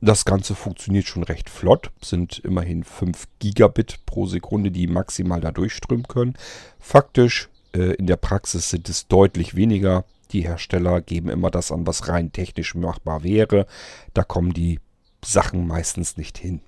Das 0.00 0.24
Ganze 0.24 0.56
funktioniert 0.56 1.06
schon 1.06 1.22
recht 1.22 1.48
flott, 1.48 1.92
sind 2.00 2.40
immerhin 2.40 2.82
5 2.82 3.28
Gigabit 3.38 4.04
pro 4.04 4.26
Sekunde, 4.26 4.72
die 4.72 4.88
maximal 4.88 5.40
da 5.40 5.52
durchströmen 5.52 6.08
können. 6.08 6.34
Faktisch 6.80 7.48
äh, 7.72 7.94
in 7.94 8.08
der 8.08 8.16
Praxis 8.16 8.68
sind 8.68 8.88
es 8.88 9.06
deutlich 9.06 9.54
weniger. 9.54 10.04
Die 10.32 10.42
Hersteller 10.42 11.02
geben 11.02 11.28
immer 11.28 11.50
das 11.50 11.70
an, 11.70 11.86
was 11.86 12.08
rein 12.08 12.32
technisch 12.32 12.74
machbar 12.74 13.22
wäre. 13.22 13.66
Da 14.12 14.24
kommen 14.24 14.52
die 14.52 14.80
Sachen 15.24 15.68
meistens 15.68 16.16
nicht 16.16 16.36
hin. 16.36 16.62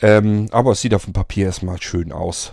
Ähm, 0.00 0.48
aber 0.50 0.72
es 0.72 0.82
sieht 0.82 0.94
auf 0.94 1.04
dem 1.04 1.12
Papier 1.14 1.46
erstmal 1.46 1.80
schön 1.80 2.12
aus. 2.12 2.52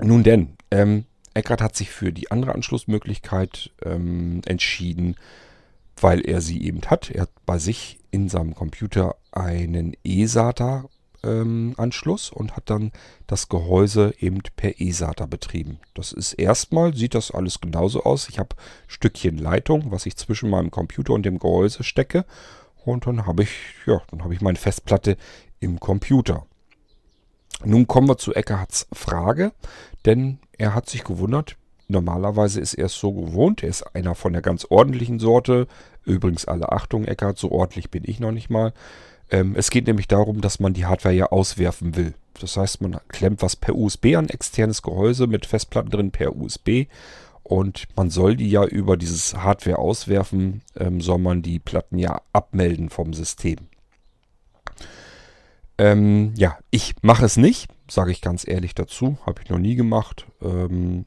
Nun 0.00 0.24
denn, 0.24 0.56
ähm, 0.70 1.04
Eckert 1.34 1.60
hat 1.60 1.76
sich 1.76 1.90
für 1.90 2.12
die 2.12 2.30
andere 2.30 2.54
Anschlussmöglichkeit 2.54 3.70
ähm, 3.84 4.40
entschieden, 4.46 5.16
weil 6.00 6.20
er 6.20 6.40
sie 6.40 6.62
eben 6.62 6.82
hat. 6.86 7.10
Er 7.10 7.22
hat 7.22 7.30
bei 7.44 7.58
sich 7.58 7.98
in 8.10 8.28
seinem 8.28 8.54
Computer 8.54 9.16
einen 9.32 9.96
eSATA 10.04 10.88
ähm, 11.24 11.74
und 11.76 12.56
hat 12.56 12.70
dann 12.70 12.92
das 13.26 13.48
Gehäuse 13.48 14.14
eben 14.20 14.40
per 14.56 14.80
eSATA 14.80 15.26
betrieben. 15.26 15.78
Das 15.94 16.12
ist 16.12 16.34
erstmal, 16.34 16.94
sieht 16.94 17.14
das 17.14 17.30
alles 17.30 17.60
genauso 17.60 18.04
aus. 18.04 18.28
Ich 18.28 18.38
habe 18.38 18.56
Stückchen 18.86 19.38
Leitung, 19.38 19.90
was 19.90 20.06
ich 20.06 20.16
zwischen 20.16 20.50
meinem 20.50 20.70
Computer 20.70 21.12
und 21.12 21.24
dem 21.24 21.38
Gehäuse 21.38 21.82
stecke. 21.82 22.24
Und 22.84 23.06
dann 23.06 23.26
habe 23.26 23.44
ich, 23.44 23.50
ja, 23.86 24.02
dann 24.10 24.22
habe 24.22 24.34
ich 24.34 24.40
meine 24.40 24.58
Festplatte 24.58 25.16
im 25.60 25.80
Computer. 25.80 26.46
Nun 27.62 27.86
kommen 27.86 28.08
wir 28.08 28.18
zu 28.18 28.34
Eckerhards 28.34 28.88
Frage, 28.92 29.52
denn 30.04 30.38
er 30.58 30.74
hat 30.74 30.88
sich 30.88 31.04
gewundert, 31.04 31.56
normalerweise 31.88 32.60
ist 32.60 32.74
er 32.74 32.86
es 32.86 32.94
so 32.94 33.12
gewohnt, 33.12 33.62
er 33.62 33.68
ist 33.68 33.94
einer 33.94 34.14
von 34.14 34.32
der 34.32 34.42
ganz 34.42 34.66
ordentlichen 34.68 35.18
Sorte, 35.18 35.66
übrigens 36.04 36.46
alle 36.46 36.72
Achtung 36.72 37.04
Eckhardt, 37.04 37.38
so 37.38 37.50
ordentlich 37.50 37.90
bin 37.90 38.02
ich 38.06 38.20
noch 38.20 38.32
nicht 38.32 38.50
mal, 38.50 38.72
Ähm, 39.30 39.54
es 39.56 39.70
geht 39.70 39.86
nämlich 39.86 40.06
darum, 40.06 40.40
dass 40.40 40.60
man 40.60 40.74
die 40.74 40.86
Hardware 40.86 41.14
ja 41.14 41.26
auswerfen 41.26 41.96
will. 41.96 42.14
Das 42.40 42.56
heißt, 42.56 42.82
man 42.82 42.98
klemmt 43.08 43.42
was 43.42 43.56
per 43.56 43.74
USB 43.74 44.16
an, 44.16 44.28
externes 44.28 44.82
Gehäuse 44.82 45.26
mit 45.26 45.46
Festplatten 45.46 45.90
drin 45.90 46.10
per 46.10 46.36
USB. 46.36 46.86
Und 47.42 47.86
man 47.96 48.10
soll 48.10 48.36
die 48.36 48.50
ja 48.50 48.64
über 48.64 48.96
dieses 48.96 49.34
Hardware 49.34 49.78
auswerfen, 49.78 50.62
ähm, 50.78 51.00
soll 51.00 51.18
man 51.18 51.42
die 51.42 51.58
Platten 51.58 51.98
ja 51.98 52.20
abmelden 52.32 52.90
vom 52.90 53.12
System. 53.12 53.56
Ähm, 55.78 56.32
ja, 56.36 56.58
ich 56.70 56.94
mache 57.02 57.24
es 57.24 57.36
nicht, 57.36 57.68
sage 57.90 58.12
ich 58.12 58.20
ganz 58.20 58.46
ehrlich 58.46 58.74
dazu. 58.74 59.18
Habe 59.26 59.42
ich 59.42 59.50
noch 59.50 59.58
nie 59.58 59.74
gemacht. 59.74 60.26
Ähm, 60.40 61.06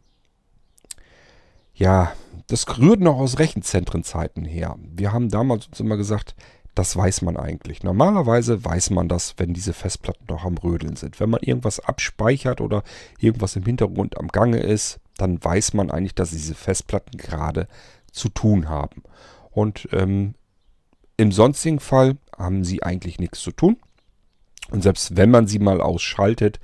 ja, 1.73 2.11
das 2.47 2.65
rührt 2.77 2.99
noch 2.99 3.17
aus 3.17 3.39
Rechenzentrenzeiten 3.39 4.45
her. 4.45 4.75
Wir 4.79 5.13
haben 5.13 5.29
damals 5.29 5.67
uns 5.67 5.79
immer 5.79 5.97
gesagt, 5.97 6.35
das 6.77 6.95
weiß 6.95 7.23
man 7.23 7.37
eigentlich. 7.37 7.83
Normalerweise 7.83 8.63
weiß 8.63 8.91
man 8.91 9.07
das, 9.07 9.33
wenn 9.37 9.53
diese 9.53 9.73
Festplatten 9.73 10.25
noch 10.29 10.45
am 10.45 10.57
Rödeln 10.57 10.95
sind. 10.95 11.19
Wenn 11.19 11.29
man 11.29 11.41
irgendwas 11.41 11.79
abspeichert 11.79 12.61
oder 12.61 12.83
irgendwas 13.19 13.55
im 13.55 13.63
Hintergrund 13.63 14.17
am 14.17 14.27
Gange 14.27 14.59
ist, 14.59 14.99
dann 15.17 15.43
weiß 15.43 15.73
man 15.73 15.89
eigentlich, 15.89 16.13
dass 16.13 16.29
diese 16.29 16.53
Festplatten 16.53 17.17
gerade 17.17 17.67
zu 18.11 18.29
tun 18.29 18.69
haben. 18.69 19.01
Und 19.49 19.89
ähm, 19.91 20.35
im 21.17 21.31
sonstigen 21.31 21.79
Fall 21.79 22.17
haben 22.37 22.63
sie 22.63 22.83
eigentlich 22.83 23.19
nichts 23.19 23.39
zu 23.41 23.51
tun. 23.51 23.77
Und 24.71 24.83
selbst 24.83 25.15
wenn 25.15 25.31
man 25.31 25.47
sie 25.47 25.59
mal 25.59 25.81
ausschaltet, 25.81 26.59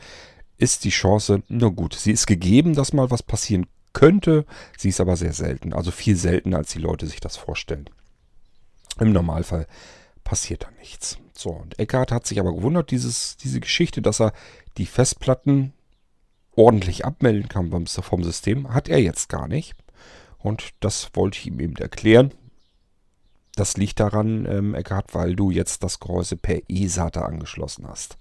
ist 0.57 0.83
die 0.83 0.89
Chance, 0.89 1.43
na 1.47 1.69
gut, 1.69 1.93
sie 1.93 2.11
ist 2.11 2.27
gegeben, 2.27 2.75
dass 2.75 2.93
mal 2.93 3.11
was 3.11 3.23
passieren 3.23 3.65
könnte. 3.93 4.45
Sie 4.77 4.89
ist 4.89 4.99
aber 4.99 5.15
sehr 5.15 5.33
selten. 5.33 5.73
Also 5.73 5.91
viel 5.91 6.15
seltener, 6.15 6.57
als 6.57 6.71
die 6.71 6.79
Leute 6.79 7.07
sich 7.07 7.19
das 7.19 7.37
vorstellen. 7.37 7.89
Im 8.99 9.11
Normalfall 9.11 9.67
passiert 10.23 10.63
da 10.63 10.71
nichts. 10.79 11.17
So, 11.35 11.49
und 11.49 11.79
Eckhart 11.79 12.11
hat 12.11 12.27
sich 12.27 12.39
aber 12.39 12.53
gewundert, 12.53 12.91
dieses, 12.91 13.37
diese 13.37 13.59
Geschichte, 13.59 14.01
dass 14.01 14.21
er 14.21 14.33
die 14.77 14.85
Festplatten 14.85 15.73
ordentlich 16.55 17.05
abmelden 17.05 17.49
kann 17.49 17.71
vom 17.87 18.23
System, 18.23 18.73
hat 18.73 18.87
er 18.87 18.99
jetzt 18.99 19.29
gar 19.29 19.47
nicht. 19.47 19.73
Und 20.37 20.71
das 20.79 21.09
wollte 21.13 21.39
ich 21.39 21.47
ihm 21.47 21.59
eben 21.59 21.75
erklären. 21.77 22.31
Das 23.55 23.77
liegt 23.77 23.99
daran, 23.99 24.47
ähm, 24.49 24.73
Eckhard, 24.73 25.13
weil 25.13 25.35
du 25.35 25.51
jetzt 25.51 25.83
das 25.83 25.99
Gehäuse 25.99 26.37
per 26.37 26.61
eSATA 26.67 27.23
angeschlossen 27.23 27.87
hast. 27.87 28.17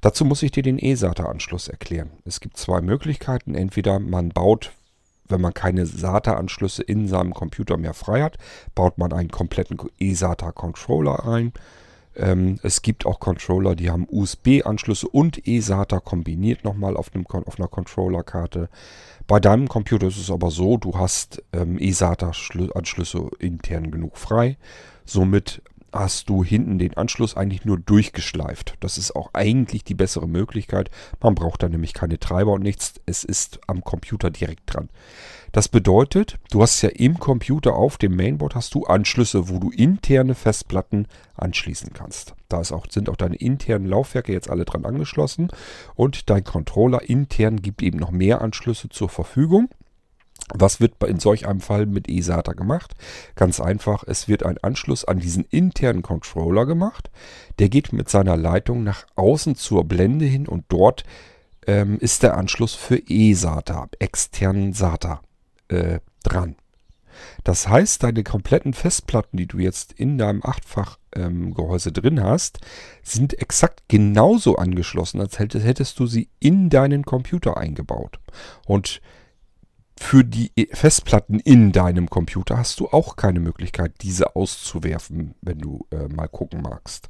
Dazu 0.00 0.24
muss 0.24 0.42
ich 0.42 0.50
dir 0.50 0.62
den 0.62 0.78
eSATA-Anschluss 0.78 1.68
erklären. 1.68 2.10
Es 2.24 2.40
gibt 2.40 2.56
zwei 2.56 2.80
Möglichkeiten. 2.80 3.54
Entweder 3.54 3.98
man 3.98 4.30
baut, 4.30 4.72
wenn 5.28 5.42
man 5.42 5.52
keine 5.52 5.84
SATA-Anschlüsse 5.84 6.82
in 6.82 7.06
seinem 7.06 7.34
Computer 7.34 7.76
mehr 7.76 7.92
frei 7.92 8.22
hat, 8.22 8.38
baut 8.74 8.96
man 8.96 9.12
einen 9.12 9.30
kompletten 9.30 9.78
eSATA-Controller 9.98 11.28
ein. 11.28 11.52
Ähm, 12.16 12.58
es 12.62 12.82
gibt 12.82 13.06
auch 13.06 13.20
Controller, 13.20 13.74
die 13.76 13.90
haben 13.90 14.06
USB-Anschlüsse 14.10 15.08
und 15.08 15.46
eSATA 15.46 16.00
kombiniert 16.00 16.64
nochmal 16.64 16.96
auf, 16.96 17.14
einem, 17.14 17.26
auf 17.26 17.58
einer 17.58 17.68
Controller-Karte. 17.68 18.68
Bei 19.26 19.38
deinem 19.38 19.68
Computer 19.68 20.08
ist 20.08 20.18
es 20.18 20.30
aber 20.30 20.50
so, 20.50 20.76
du 20.76 20.98
hast 20.98 21.42
ähm, 21.52 21.78
eSATA-Anschlüsse 21.78 23.30
intern 23.38 23.90
genug 23.90 24.18
frei. 24.18 24.56
Somit 25.04 25.62
hast 25.92 26.28
du 26.28 26.44
hinten 26.44 26.78
den 26.78 26.96
Anschluss 26.96 27.36
eigentlich 27.36 27.64
nur 27.64 27.78
durchgeschleift. 27.78 28.74
Das 28.80 28.98
ist 28.98 29.14
auch 29.16 29.30
eigentlich 29.32 29.84
die 29.84 29.94
bessere 29.94 30.28
Möglichkeit. 30.28 30.90
Man 31.20 31.34
braucht 31.34 31.62
da 31.62 31.68
nämlich 31.68 31.94
keine 31.94 32.18
Treiber 32.18 32.52
und 32.52 32.62
nichts. 32.62 32.94
Es 33.06 33.24
ist 33.24 33.60
am 33.66 33.82
Computer 33.82 34.30
direkt 34.30 34.74
dran. 34.74 34.88
Das 35.52 35.68
bedeutet, 35.68 36.38
du 36.52 36.62
hast 36.62 36.80
ja 36.82 36.90
im 36.90 37.18
Computer 37.18 37.74
auf 37.74 37.98
dem 37.98 38.14
Mainboard 38.14 38.54
hast 38.54 38.74
du 38.74 38.84
Anschlüsse, 38.84 39.48
wo 39.48 39.58
du 39.58 39.70
interne 39.70 40.36
Festplatten 40.36 41.08
anschließen 41.34 41.92
kannst. 41.92 42.34
Da 42.48 42.60
auch, 42.70 42.86
sind 42.88 43.08
auch 43.08 43.16
deine 43.16 43.36
internen 43.36 43.86
Laufwerke 43.86 44.32
jetzt 44.32 44.48
alle 44.48 44.64
dran 44.64 44.84
angeschlossen 44.84 45.48
und 45.96 46.30
dein 46.30 46.44
Controller 46.44 47.02
intern 47.02 47.62
gibt 47.62 47.82
eben 47.82 47.98
noch 47.98 48.12
mehr 48.12 48.42
Anschlüsse 48.42 48.90
zur 48.90 49.08
Verfügung. 49.08 49.68
Was 50.54 50.80
wird 50.80 51.02
in 51.04 51.20
solch 51.20 51.46
einem 51.46 51.60
Fall 51.60 51.86
mit 51.86 52.08
eSATA 52.08 52.52
gemacht? 52.52 52.94
Ganz 53.36 53.60
einfach, 53.60 54.04
es 54.06 54.28
wird 54.28 54.44
ein 54.44 54.58
Anschluss 54.58 55.04
an 55.04 55.18
diesen 55.18 55.44
internen 55.44 56.02
Controller 56.02 56.66
gemacht. 56.66 57.10
Der 57.58 57.68
geht 57.68 57.92
mit 57.92 58.08
seiner 58.08 58.36
Leitung 58.36 58.82
nach 58.82 59.06
außen 59.16 59.54
zur 59.54 59.84
Blende 59.84 60.24
hin 60.24 60.48
und 60.48 60.64
dort 60.68 61.04
ähm, 61.66 61.98
ist 61.98 62.22
der 62.22 62.36
Anschluss 62.36 62.74
für 62.74 63.00
eSATA, 63.08 63.88
externen 63.98 64.72
SATA, 64.72 65.20
äh, 65.68 66.00
dran. 66.22 66.56
Das 67.44 67.68
heißt, 67.68 68.02
deine 68.02 68.22
kompletten 68.24 68.72
Festplatten, 68.72 69.36
die 69.36 69.46
du 69.46 69.58
jetzt 69.58 69.92
in 69.92 70.18
deinem 70.18 70.42
Achtfach-Gehäuse 70.42 71.90
ähm, 71.90 71.94
drin 71.94 72.22
hast, 72.22 72.60
sind 73.02 73.38
exakt 73.38 73.82
genauso 73.88 74.56
angeschlossen, 74.56 75.20
als 75.20 75.38
hättest 75.38 75.98
du 75.98 76.06
sie 76.06 76.28
in 76.38 76.70
deinen 76.70 77.04
Computer 77.04 77.56
eingebaut. 77.56 78.18
Und 78.66 79.00
für 80.02 80.24
die 80.24 80.50
Festplatten 80.72 81.38
in 81.38 81.72
deinem 81.72 82.08
Computer 82.08 82.56
hast 82.56 82.80
du 82.80 82.88
auch 82.88 83.16
keine 83.16 83.38
Möglichkeit, 83.38 83.92
diese 84.00 84.34
auszuwerfen, 84.34 85.34
wenn 85.42 85.58
du 85.58 85.86
äh, 85.92 86.08
mal 86.08 86.26
gucken 86.26 86.62
magst. 86.62 87.08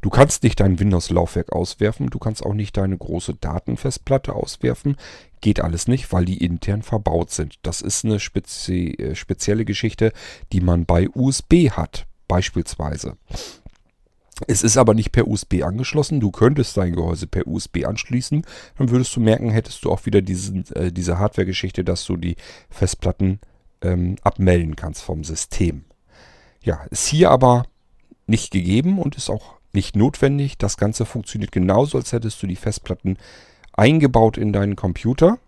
Du 0.00 0.08
kannst 0.08 0.42
nicht 0.42 0.58
dein 0.58 0.80
Windows-Laufwerk 0.80 1.52
auswerfen, 1.52 2.08
du 2.08 2.18
kannst 2.18 2.44
auch 2.44 2.54
nicht 2.54 2.76
deine 2.76 2.96
große 2.96 3.34
Datenfestplatte 3.34 4.34
auswerfen. 4.34 4.96
Geht 5.42 5.60
alles 5.60 5.86
nicht, 5.86 6.10
weil 6.12 6.24
die 6.24 6.42
intern 6.42 6.82
verbaut 6.82 7.30
sind. 7.30 7.56
Das 7.62 7.80
ist 7.82 8.04
eine 8.04 8.18
spezi 8.18 8.96
äh, 8.98 9.14
spezielle 9.14 9.66
Geschichte, 9.66 10.12
die 10.52 10.62
man 10.62 10.86
bei 10.86 11.10
USB 11.10 11.70
hat, 11.70 12.06
beispielsweise. 12.28 13.18
Es 14.48 14.62
ist 14.62 14.76
aber 14.76 14.94
nicht 14.94 15.12
per 15.12 15.28
USB 15.28 15.62
angeschlossen. 15.62 16.20
Du 16.20 16.30
könntest 16.30 16.76
dein 16.76 16.94
Gehäuse 16.94 17.26
per 17.26 17.46
USB 17.46 17.84
anschließen. 17.84 18.44
Dann 18.78 18.90
würdest 18.90 19.14
du 19.16 19.20
merken, 19.20 19.50
hättest 19.50 19.84
du 19.84 19.90
auch 19.90 20.06
wieder 20.06 20.22
diesen, 20.22 20.64
äh, 20.74 20.92
diese 20.92 21.18
Hardware-Geschichte, 21.18 21.84
dass 21.84 22.04
du 22.04 22.16
die 22.16 22.36
Festplatten 22.70 23.40
ähm, 23.82 24.16
abmelden 24.22 24.76
kannst 24.76 25.02
vom 25.02 25.24
System. 25.24 25.84
Ja, 26.62 26.84
ist 26.90 27.06
hier 27.06 27.30
aber 27.30 27.64
nicht 28.26 28.52
gegeben 28.52 28.98
und 28.98 29.16
ist 29.16 29.30
auch 29.30 29.54
nicht 29.72 29.96
notwendig. 29.96 30.58
Das 30.58 30.76
Ganze 30.76 31.04
funktioniert 31.04 31.52
genauso, 31.52 31.98
als 31.98 32.12
hättest 32.12 32.42
du 32.42 32.46
die 32.46 32.56
Festplatten 32.56 33.16
eingebaut 33.72 34.36
in 34.36 34.52
deinen 34.52 34.76
Computer. 34.76 35.38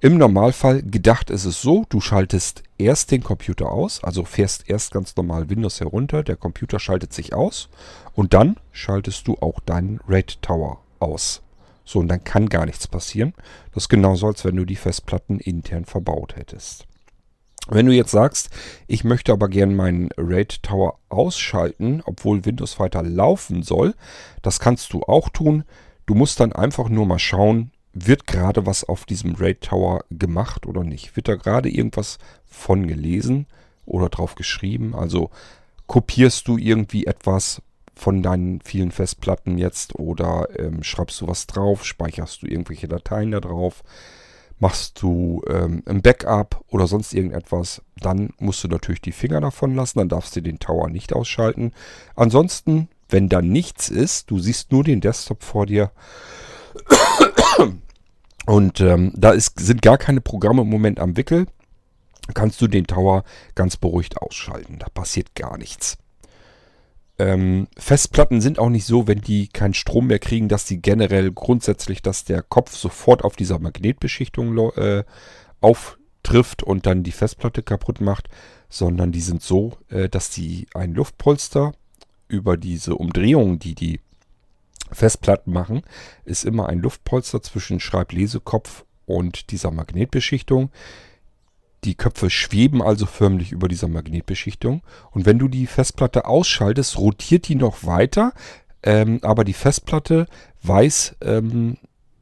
Im 0.00 0.18
Normalfall 0.18 0.82
gedacht 0.82 1.30
ist 1.30 1.46
es 1.46 1.62
so, 1.62 1.86
du 1.88 2.02
schaltest 2.02 2.62
erst 2.76 3.10
den 3.10 3.22
Computer 3.22 3.72
aus, 3.72 4.04
also 4.04 4.24
fährst 4.24 4.68
erst 4.68 4.92
ganz 4.92 5.16
normal 5.16 5.48
Windows 5.48 5.80
herunter, 5.80 6.22
der 6.22 6.36
Computer 6.36 6.78
schaltet 6.78 7.14
sich 7.14 7.32
aus 7.32 7.70
und 8.16 8.34
dann 8.34 8.56
schaltest 8.72 9.28
du 9.28 9.36
auch 9.40 9.60
deinen 9.60 10.00
RAID 10.08 10.42
Tower 10.42 10.80
aus. 10.98 11.42
So, 11.84 12.00
und 12.00 12.08
dann 12.08 12.24
kann 12.24 12.48
gar 12.48 12.66
nichts 12.66 12.88
passieren. 12.88 13.34
Das 13.72 13.84
ist 13.84 13.88
genauso, 13.88 14.26
als 14.26 14.44
wenn 14.44 14.56
du 14.56 14.64
die 14.64 14.74
Festplatten 14.74 15.38
intern 15.38 15.84
verbaut 15.84 16.34
hättest. 16.34 16.86
Wenn 17.68 17.86
du 17.86 17.92
jetzt 17.92 18.10
sagst, 18.10 18.50
ich 18.86 19.04
möchte 19.04 19.32
aber 19.32 19.48
gern 19.48 19.74
meinen 19.76 20.08
RAID 20.16 20.62
Tower 20.62 20.98
ausschalten, 21.08 22.02
obwohl 22.04 22.44
Windows 22.44 22.80
weiter 22.80 23.02
laufen 23.02 23.62
soll, 23.62 23.94
das 24.42 24.58
kannst 24.58 24.92
du 24.92 25.02
auch 25.02 25.28
tun. 25.28 25.64
Du 26.06 26.14
musst 26.14 26.40
dann 26.40 26.52
einfach 26.52 26.88
nur 26.88 27.06
mal 27.06 27.18
schauen, 27.18 27.70
wird 27.92 28.26
gerade 28.26 28.66
was 28.66 28.84
auf 28.84 29.04
diesem 29.04 29.34
Raid 29.34 29.62
Tower 29.62 30.04
gemacht 30.10 30.66
oder 30.66 30.84
nicht? 30.84 31.16
Wird 31.16 31.28
da 31.28 31.34
gerade 31.34 31.68
irgendwas 31.70 32.18
von 32.44 32.86
gelesen 32.86 33.46
oder 33.84 34.08
drauf 34.08 34.34
geschrieben? 34.34 34.94
Also 34.94 35.30
kopierst 35.86 36.46
du 36.46 36.58
irgendwie 36.58 37.06
etwas 37.06 37.62
von 37.96 38.22
deinen 38.22 38.60
vielen 38.60 38.92
Festplatten 38.92 39.58
jetzt 39.58 39.94
oder 39.96 40.48
ähm, 40.58 40.82
schreibst 40.82 41.20
du 41.20 41.28
was 41.28 41.46
drauf, 41.46 41.84
speicherst 41.84 42.42
du 42.42 42.46
irgendwelche 42.46 42.88
Dateien 42.88 43.30
da 43.30 43.40
drauf, 43.40 43.82
machst 44.58 45.02
du 45.02 45.42
ähm, 45.48 45.82
ein 45.86 46.02
Backup 46.02 46.62
oder 46.68 46.86
sonst 46.86 47.14
irgendetwas, 47.14 47.82
dann 48.00 48.30
musst 48.38 48.62
du 48.62 48.68
natürlich 48.68 49.00
die 49.00 49.12
Finger 49.12 49.40
davon 49.40 49.74
lassen, 49.74 49.98
dann 49.98 50.08
darfst 50.08 50.36
du 50.36 50.42
den 50.42 50.58
Tower 50.58 50.88
nicht 50.88 51.14
ausschalten. 51.14 51.72
Ansonsten, 52.14 52.88
wenn 53.08 53.28
da 53.28 53.40
nichts 53.42 53.88
ist, 53.88 54.30
du 54.30 54.38
siehst 54.38 54.72
nur 54.72 54.84
den 54.84 55.00
Desktop 55.00 55.42
vor 55.42 55.66
dir, 55.66 55.90
und 58.46 58.80
ähm, 58.80 59.12
da 59.16 59.30
ist, 59.30 59.58
sind 59.58 59.82
gar 59.82 59.98
keine 59.98 60.20
Programme 60.20 60.62
im 60.62 60.70
Moment 60.70 61.00
am 61.00 61.16
Wickel. 61.16 61.46
Kannst 62.34 62.60
du 62.60 62.68
den 62.68 62.86
Tower 62.86 63.24
ganz 63.54 63.76
beruhigt 63.76 64.20
ausschalten. 64.20 64.78
Da 64.78 64.88
passiert 64.88 65.34
gar 65.34 65.58
nichts. 65.58 65.98
Ähm, 67.18 67.68
Festplatten 67.78 68.40
sind 68.40 68.58
auch 68.58 68.68
nicht 68.68 68.84
so, 68.84 69.06
wenn 69.06 69.20
die 69.20 69.48
keinen 69.48 69.74
Strom 69.74 70.08
mehr 70.08 70.18
kriegen, 70.18 70.48
dass 70.48 70.66
die 70.66 70.82
generell 70.82 71.32
grundsätzlich, 71.32 72.02
dass 72.02 72.24
der 72.24 72.42
Kopf 72.42 72.74
sofort 72.76 73.24
auf 73.24 73.36
dieser 73.36 73.58
Magnetbeschichtung 73.58 74.56
äh, 74.76 75.04
auftrifft 75.60 76.62
und 76.62 76.84
dann 76.84 77.02
die 77.02 77.12
Festplatte 77.12 77.62
kaputt 77.62 78.00
macht, 78.00 78.28
sondern 78.68 79.12
die 79.12 79.20
sind 79.20 79.42
so, 79.42 79.78
äh, 79.88 80.08
dass 80.08 80.30
die 80.30 80.66
ein 80.74 80.92
Luftpolster 80.92 81.72
über 82.28 82.56
diese 82.56 82.96
Umdrehung, 82.96 83.58
die 83.58 83.74
die 83.74 84.00
Festplatten 84.92 85.52
machen, 85.52 85.82
ist 86.24 86.44
immer 86.44 86.68
ein 86.68 86.80
Luftpolster 86.80 87.42
zwischen 87.42 87.80
Schreiblesekopf 87.80 88.84
und 89.06 89.50
dieser 89.50 89.70
Magnetbeschichtung. 89.70 90.70
Die 91.84 91.94
Köpfe 91.94 92.30
schweben 92.30 92.82
also 92.82 93.06
förmlich 93.06 93.52
über 93.52 93.68
dieser 93.68 93.88
Magnetbeschichtung. 93.88 94.82
Und 95.10 95.26
wenn 95.26 95.38
du 95.38 95.48
die 95.48 95.66
Festplatte 95.66 96.24
ausschaltest, 96.24 96.98
rotiert 96.98 97.48
die 97.48 97.56
noch 97.56 97.84
weiter, 97.84 98.32
Ähm, 98.82 99.18
aber 99.22 99.42
die 99.42 99.52
Festplatte 99.52 100.26
weiß, 100.62 101.16
ähm, 101.22 101.76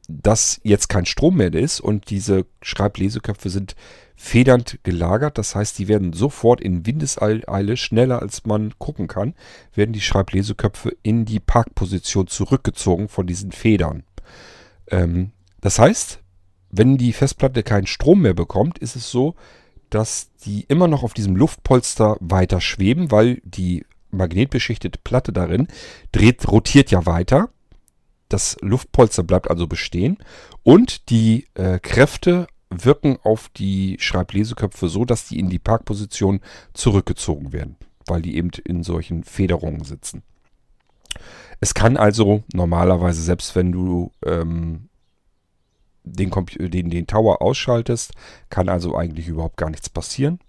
dass 0.07 0.59
jetzt 0.63 0.89
kein 0.89 1.05
Strom 1.05 1.37
mehr 1.37 1.53
ist 1.53 1.79
und 1.79 2.09
diese 2.09 2.45
Schreibleseköpfe 2.63 3.49
sind 3.49 3.75
federnd 4.15 4.79
gelagert. 4.81 5.37
Das 5.37 5.53
heißt, 5.53 5.77
die 5.77 5.87
werden 5.87 6.13
sofort 6.13 6.61
in 6.61 6.85
Windeseile, 6.85 7.77
schneller 7.77 8.21
als 8.21 8.45
man 8.45 8.73
gucken 8.79 9.07
kann, 9.07 9.35
werden 9.75 9.93
die 9.93 10.01
Schreibleseköpfe 10.01 10.95
in 11.03 11.25
die 11.25 11.39
Parkposition 11.39 12.27
zurückgezogen 12.27 13.09
von 13.09 13.27
diesen 13.27 13.51
Federn. 13.51 14.03
Ähm, 14.89 15.31
das 15.61 15.77
heißt, 15.77 16.19
wenn 16.77 16.97
die 16.97 17.13
Festplatte 17.13 17.63
keinen 17.63 17.87
Strom 17.87 18.21
mehr 18.21 18.33
bekommt, 18.33 18.79
ist 18.79 18.95
es 18.95 19.09
so, 19.09 19.35
dass 19.89 20.31
die 20.45 20.65
immer 20.67 20.87
noch 20.87 21.03
auf 21.03 21.13
diesem 21.13 21.35
Luftpolster 21.35 22.17
weiter 22.19 22.59
schweben, 22.59 23.11
weil 23.11 23.41
die 23.43 23.85
magnetbeschichtete 24.11 24.99
Platte 25.03 25.31
darin 25.31 25.67
dreht, 26.11 26.47
rotiert 26.47 26.91
ja 26.91 27.05
weiter. 27.05 27.49
Das 28.29 28.57
Luftpolster 28.61 29.23
bleibt 29.23 29.49
also 29.49 29.67
bestehen 29.67 30.17
und 30.63 31.09
die 31.09 31.47
äh, 31.53 31.79
Kräfte 31.79 32.47
wirken 32.69 33.17
auf 33.23 33.49
die 33.49 33.97
Schreibleseköpfe 33.99 34.89
so, 34.89 35.05
dass 35.05 35.27
die 35.27 35.39
in 35.39 35.49
die 35.49 35.59
Parkposition 35.59 36.41
zurückgezogen 36.73 37.53
werden, 37.53 37.77
weil 38.07 38.21
die 38.21 38.35
eben 38.35 38.49
in 38.65 38.83
solchen 38.83 39.23
Federungen 39.23 39.83
sitzen. 39.83 40.23
Es 41.61 41.73
kann 41.73 41.95
also 41.95 42.43
normalerweise, 42.53 43.21
selbst 43.21 43.55
wenn 43.55 43.71
du 43.71 44.11
ähm, 44.25 44.89
den, 46.05 46.31
den, 46.57 46.89
den 46.89 47.07
Tower 47.07 47.41
ausschaltest, 47.41 48.13
kann 48.49 48.69
also 48.69 48.95
eigentlich 48.95 49.27
überhaupt 49.27 49.57
gar 49.57 49.69
nichts 49.69 49.89
passieren. 49.89 50.39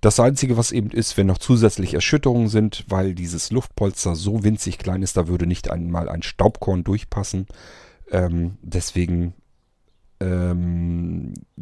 Das 0.00 0.20
Einzige, 0.20 0.58
was 0.58 0.70
eben 0.70 0.90
ist, 0.90 1.16
wenn 1.16 1.26
noch 1.26 1.38
zusätzlich 1.38 1.94
Erschütterungen 1.94 2.48
sind, 2.48 2.84
weil 2.88 3.14
dieses 3.14 3.50
Luftpolster 3.50 4.14
so 4.14 4.44
winzig 4.44 4.76
klein 4.76 5.02
ist, 5.02 5.16
da 5.16 5.28
würde 5.28 5.46
nicht 5.46 5.70
einmal 5.70 6.10
ein 6.10 6.22
Staubkorn 6.22 6.84
durchpassen. 6.84 7.46
Ähm, 8.10 8.58
deswegen 8.60 9.32
ähm, 10.20 10.93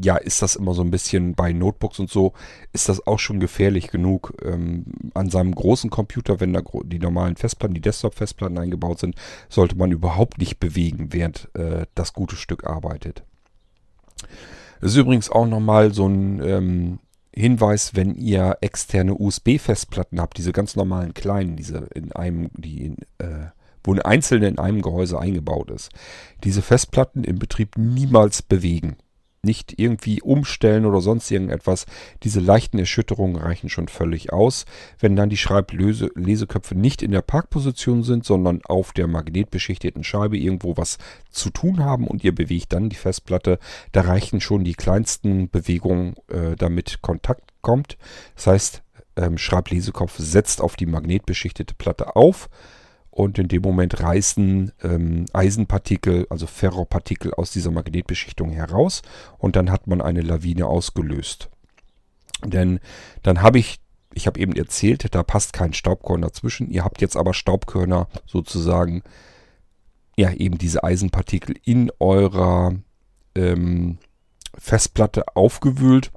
ja, 0.02 0.16
ist 0.16 0.42
das 0.42 0.56
immer 0.56 0.74
so 0.74 0.82
ein 0.82 0.90
bisschen 0.90 1.34
bei 1.34 1.52
Notebooks 1.52 1.98
und 1.98 2.10
so, 2.10 2.32
ist 2.72 2.88
das 2.88 3.06
auch 3.06 3.18
schon 3.18 3.40
gefährlich 3.40 3.88
genug. 3.88 4.34
Ähm, 4.44 4.84
an 5.14 5.30
seinem 5.30 5.54
großen 5.54 5.90
Computer, 5.90 6.40
wenn 6.40 6.52
da 6.52 6.62
die 6.84 6.98
normalen 6.98 7.36
Festplatten, 7.36 7.74
die 7.74 7.80
Desktop-Festplatten 7.80 8.58
eingebaut 8.58 8.98
sind, 8.98 9.14
sollte 9.48 9.76
man 9.76 9.92
überhaupt 9.92 10.38
nicht 10.38 10.58
bewegen, 10.58 11.12
während 11.12 11.48
äh, 11.54 11.86
das 11.94 12.12
gute 12.12 12.36
Stück 12.36 12.66
arbeitet. 12.66 13.22
Das 14.80 14.92
ist 14.92 14.96
übrigens 14.96 15.30
auch 15.30 15.46
nochmal 15.46 15.94
so 15.94 16.08
ein 16.08 16.42
ähm, 16.42 16.98
Hinweis, 17.34 17.94
wenn 17.94 18.14
ihr 18.14 18.58
externe 18.60 19.14
USB-Festplatten 19.14 20.20
habt, 20.20 20.36
diese 20.36 20.52
ganz 20.52 20.76
normalen 20.76 21.14
kleinen, 21.14 21.56
diese 21.56 21.88
in 21.94 22.12
einem, 22.12 22.50
die 22.54 22.86
in, 22.86 22.96
äh, 23.18 23.50
wo 23.84 23.92
eine 23.92 24.04
einzelne 24.04 24.48
in 24.48 24.58
einem 24.58 24.82
Gehäuse 24.82 25.18
eingebaut 25.18 25.70
ist. 25.70 25.90
Diese 26.44 26.62
Festplatten 26.62 27.24
im 27.24 27.38
Betrieb 27.38 27.78
niemals 27.78 28.42
bewegen. 28.42 28.96
Nicht 29.44 29.76
irgendwie 29.76 30.22
umstellen 30.22 30.86
oder 30.86 31.00
sonst 31.00 31.28
irgendetwas. 31.28 31.86
Diese 32.22 32.38
leichten 32.38 32.78
Erschütterungen 32.78 33.34
reichen 33.34 33.68
schon 33.68 33.88
völlig 33.88 34.32
aus. 34.32 34.66
Wenn 35.00 35.16
dann 35.16 35.30
die 35.30 35.36
Schreibleseköpfe 35.36 36.76
nicht 36.76 37.02
in 37.02 37.10
der 37.10 37.22
Parkposition 37.22 38.04
sind, 38.04 38.24
sondern 38.24 38.60
auf 38.64 38.92
der 38.92 39.08
magnetbeschichteten 39.08 40.04
Scheibe 40.04 40.38
irgendwo 40.38 40.76
was 40.76 40.98
zu 41.30 41.50
tun 41.50 41.84
haben 41.84 42.06
und 42.06 42.22
ihr 42.22 42.32
bewegt 42.32 42.72
dann 42.72 42.88
die 42.88 42.94
Festplatte, 42.94 43.58
da 43.90 44.02
reichen 44.02 44.40
schon 44.40 44.62
die 44.62 44.74
kleinsten 44.74 45.50
Bewegungen, 45.50 46.14
äh, 46.28 46.54
damit 46.56 47.02
Kontakt 47.02 47.50
kommt. 47.62 47.98
Das 48.36 48.46
heißt, 48.46 48.82
ähm, 49.16 49.38
Schreiblesekopf 49.38 50.18
setzt 50.18 50.60
auf 50.60 50.76
die 50.76 50.86
magnetbeschichtete 50.86 51.74
Platte 51.74 52.14
auf 52.14 52.48
und 53.12 53.38
in 53.38 53.46
dem 53.46 53.62
Moment 53.62 54.00
reißen 54.00 54.72
ähm, 54.82 55.26
Eisenpartikel, 55.34 56.26
also 56.30 56.46
Ferropartikel 56.46 57.34
aus 57.34 57.50
dieser 57.52 57.70
Magnetbeschichtung 57.70 58.50
heraus 58.50 59.02
und 59.38 59.54
dann 59.54 59.70
hat 59.70 59.86
man 59.86 60.00
eine 60.00 60.22
Lawine 60.22 60.66
ausgelöst. 60.66 61.50
Denn 62.42 62.80
dann 63.22 63.42
habe 63.42 63.58
ich, 63.58 63.80
ich 64.14 64.26
habe 64.26 64.40
eben 64.40 64.56
erzählt, 64.56 65.14
da 65.14 65.22
passt 65.22 65.52
kein 65.52 65.74
Staubkorn 65.74 66.22
dazwischen. 66.22 66.70
Ihr 66.70 66.84
habt 66.84 67.02
jetzt 67.02 67.16
aber 67.16 67.34
Staubkörner 67.34 68.08
sozusagen, 68.26 69.02
ja 70.16 70.32
eben 70.32 70.58
diese 70.58 70.82
Eisenpartikel 70.82 71.56
in 71.64 71.90
eurer 71.98 72.74
ähm, 73.34 73.98
Festplatte 74.56 75.24
aufgewühlt, 75.36 76.12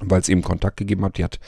weil 0.00 0.20
es 0.20 0.28
eben 0.28 0.42
Kontakt 0.42 0.76
gegeben 0.76 1.04
hat. 1.04 1.18
Die 1.18 1.24
hat 1.24 1.38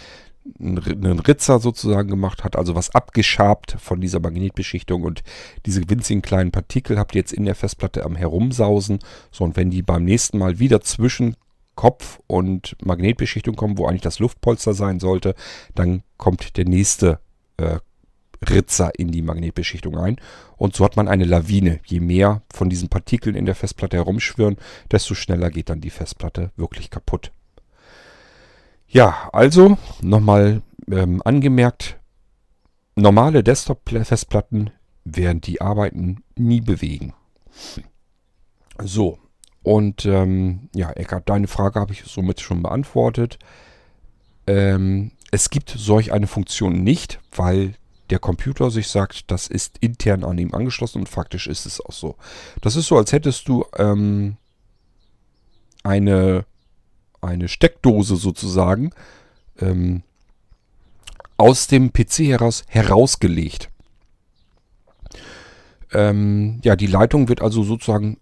einen 0.58 1.20
Ritzer 1.20 1.58
sozusagen 1.58 2.08
gemacht 2.08 2.44
hat, 2.44 2.56
also 2.56 2.74
was 2.74 2.94
abgeschabt 2.94 3.76
von 3.78 4.00
dieser 4.00 4.20
Magnetbeschichtung 4.20 5.02
und 5.02 5.22
diese 5.66 5.88
winzigen 5.88 6.22
kleinen 6.22 6.50
Partikel 6.50 6.98
habt 6.98 7.14
ihr 7.14 7.20
jetzt 7.20 7.32
in 7.32 7.44
der 7.44 7.54
Festplatte 7.54 8.04
am 8.04 8.16
herumsausen. 8.16 8.98
So, 9.30 9.44
und 9.44 9.56
wenn 9.56 9.70
die 9.70 9.82
beim 9.82 10.04
nächsten 10.04 10.38
Mal 10.38 10.58
wieder 10.58 10.80
zwischen 10.80 11.36
Kopf 11.74 12.20
und 12.26 12.76
Magnetbeschichtung 12.84 13.54
kommen, 13.54 13.78
wo 13.78 13.86
eigentlich 13.86 14.02
das 14.02 14.18
Luftpolster 14.18 14.74
sein 14.74 14.98
sollte, 14.98 15.34
dann 15.74 16.02
kommt 16.16 16.56
der 16.56 16.64
nächste 16.64 17.20
äh, 17.56 17.78
Ritzer 18.48 18.92
in 18.98 19.10
die 19.10 19.22
Magnetbeschichtung 19.22 19.96
ein. 19.96 20.16
Und 20.56 20.74
so 20.74 20.84
hat 20.84 20.96
man 20.96 21.08
eine 21.08 21.24
Lawine. 21.24 21.80
Je 21.84 22.00
mehr 22.00 22.42
von 22.52 22.68
diesen 22.68 22.88
Partikeln 22.88 23.36
in 23.36 23.46
der 23.46 23.54
Festplatte 23.54 23.96
herumschwirren, 23.96 24.56
desto 24.90 25.14
schneller 25.14 25.50
geht 25.50 25.70
dann 25.70 25.80
die 25.80 25.90
Festplatte 25.90 26.50
wirklich 26.56 26.90
kaputt. 26.90 27.32
Ja, 28.88 29.28
also 29.32 29.76
nochmal 30.00 30.62
ähm, 30.90 31.20
angemerkt, 31.24 31.98
normale 32.96 33.44
Desktop-Festplatten 33.44 34.70
werden 35.04 35.42
die 35.42 35.60
Arbeiten 35.60 36.24
nie 36.36 36.62
bewegen. 36.62 37.12
So, 38.82 39.18
und 39.62 40.06
ähm, 40.06 40.70
ja, 40.74 40.90
Eckart, 40.90 41.28
deine 41.28 41.48
Frage 41.48 41.78
habe 41.80 41.92
ich 41.92 42.04
somit 42.04 42.40
schon 42.40 42.62
beantwortet. 42.62 43.38
Ähm, 44.46 45.12
es 45.30 45.50
gibt 45.50 45.68
solch 45.76 46.12
eine 46.12 46.26
Funktion 46.26 46.82
nicht, 46.82 47.20
weil 47.32 47.74
der 48.08 48.18
Computer 48.18 48.70
sich 48.70 48.88
sagt, 48.88 49.30
das 49.30 49.48
ist 49.48 49.76
intern 49.80 50.24
an 50.24 50.38
ihm 50.38 50.54
angeschlossen 50.54 51.00
und 51.00 51.08
faktisch 51.10 51.46
ist 51.46 51.66
es 51.66 51.84
auch 51.84 51.92
so. 51.92 52.16
Das 52.62 52.76
ist 52.76 52.86
so, 52.86 52.96
als 52.96 53.12
hättest 53.12 53.48
du 53.48 53.66
ähm, 53.76 54.38
eine 55.82 56.46
eine 57.20 57.48
Steckdose 57.48 58.16
sozusagen 58.16 58.90
ähm, 59.60 60.02
aus 61.36 61.66
dem 61.66 61.92
PC 61.92 62.20
heraus 62.20 62.64
herausgelegt. 62.68 63.70
Ähm, 65.92 66.60
ja, 66.62 66.76
die 66.76 66.86
Leitung 66.86 67.28
wird 67.28 67.40
also 67.40 67.62
sozusagen 67.62 68.18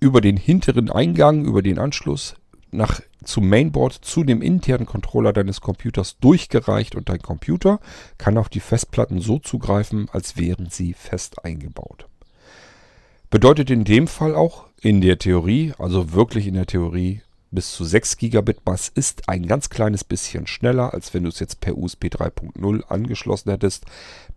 über 0.00 0.20
den 0.20 0.36
hinteren 0.36 0.90
Eingang, 0.90 1.44
über 1.44 1.62
den 1.62 1.78
Anschluss 1.78 2.34
nach 2.72 3.00
zum 3.24 3.48
Mainboard 3.48 3.92
zu 3.92 4.24
dem 4.24 4.42
internen 4.42 4.86
Controller 4.86 5.32
deines 5.32 5.60
Computers 5.60 6.18
durchgereicht 6.18 6.96
und 6.96 7.08
dein 7.08 7.20
Computer 7.20 7.78
kann 8.18 8.36
auf 8.36 8.48
die 8.48 8.60
Festplatten 8.60 9.20
so 9.20 9.38
zugreifen, 9.38 10.08
als 10.10 10.36
wären 10.36 10.68
sie 10.70 10.92
fest 10.92 11.44
eingebaut. 11.44 12.08
Bedeutet 13.30 13.70
in 13.70 13.84
dem 13.84 14.08
Fall 14.08 14.34
auch 14.34 14.66
in 14.80 15.00
der 15.00 15.18
Theorie, 15.18 15.72
also 15.78 16.12
wirklich 16.12 16.46
in 16.46 16.54
der 16.54 16.66
Theorie, 16.66 17.22
bis 17.52 17.72
zu 17.72 17.84
6 17.84 18.16
Gigabit 18.16 18.58
was 18.64 18.88
ist 18.88 19.28
ein 19.28 19.46
ganz 19.46 19.70
kleines 19.70 20.02
bisschen 20.02 20.46
schneller, 20.46 20.92
als 20.92 21.14
wenn 21.14 21.22
du 21.22 21.28
es 21.28 21.38
jetzt 21.38 21.60
per 21.60 21.76
USB 21.76 22.06
3.0 22.06 22.82
angeschlossen 22.84 23.50
hättest. 23.50 23.84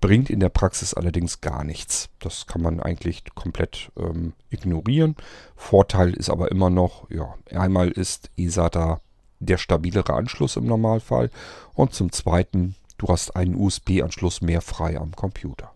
Bringt 0.01 0.29
in 0.29 0.39
der 0.39 0.49
Praxis 0.49 0.93
allerdings 0.93 1.41
gar 1.41 1.63
nichts. 1.63 2.09
Das 2.19 2.45
kann 2.45 2.61
man 2.61 2.79
eigentlich 2.79 3.23
komplett 3.33 3.91
ähm, 3.97 4.33
ignorieren. 4.49 5.15
Vorteil 5.55 6.13
ist 6.13 6.29
aber 6.29 6.51
immer 6.51 6.69
noch, 6.69 7.09
ja, 7.09 7.33
einmal 7.51 7.89
ist 7.89 8.29
eSATA 8.37 9.01
der 9.39 9.57
stabilere 9.57 10.13
Anschluss 10.13 10.55
im 10.57 10.65
Normalfall 10.65 11.29
und 11.73 11.93
zum 11.93 12.11
zweiten, 12.11 12.75
du 12.97 13.07
hast 13.07 13.35
einen 13.35 13.55
USB-Anschluss 13.55 14.41
mehr 14.41 14.61
frei 14.61 14.97
am 14.97 15.15
Computer. 15.15 15.71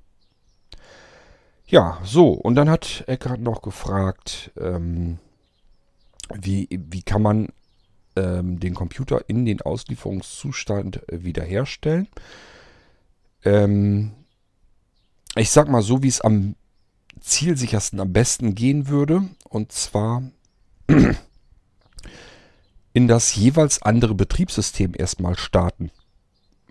Ja, 1.67 1.99
so, 2.03 2.31
und 2.31 2.55
dann 2.55 2.69
hat 2.69 3.03
Eckart 3.07 3.41
noch 3.41 3.61
gefragt, 3.61 4.51
ähm, 4.59 5.19
wie, 6.35 6.67
wie 6.71 7.01
kann 7.01 7.21
man 7.21 7.47
ähm, 8.15 8.59
den 8.59 8.75
Computer 8.75 9.23
in 9.27 9.45
den 9.45 9.61
Auslieferungszustand 9.61 11.09
äh, 11.09 11.23
wiederherstellen. 11.23 12.07
Ähm, 13.43 14.11
ich 15.35 15.51
sag 15.51 15.69
mal 15.69 15.81
so, 15.81 16.03
wie 16.03 16.07
es 16.07 16.21
am 16.21 16.55
zielsichersten, 17.21 17.99
am 17.99 18.13
besten 18.13 18.55
gehen 18.55 18.87
würde. 18.87 19.23
Und 19.47 19.71
zwar 19.71 20.23
in 22.93 23.07
das 23.07 23.35
jeweils 23.35 23.81
andere 23.81 24.15
Betriebssystem 24.15 24.93
erstmal 24.97 25.37
starten. 25.37 25.91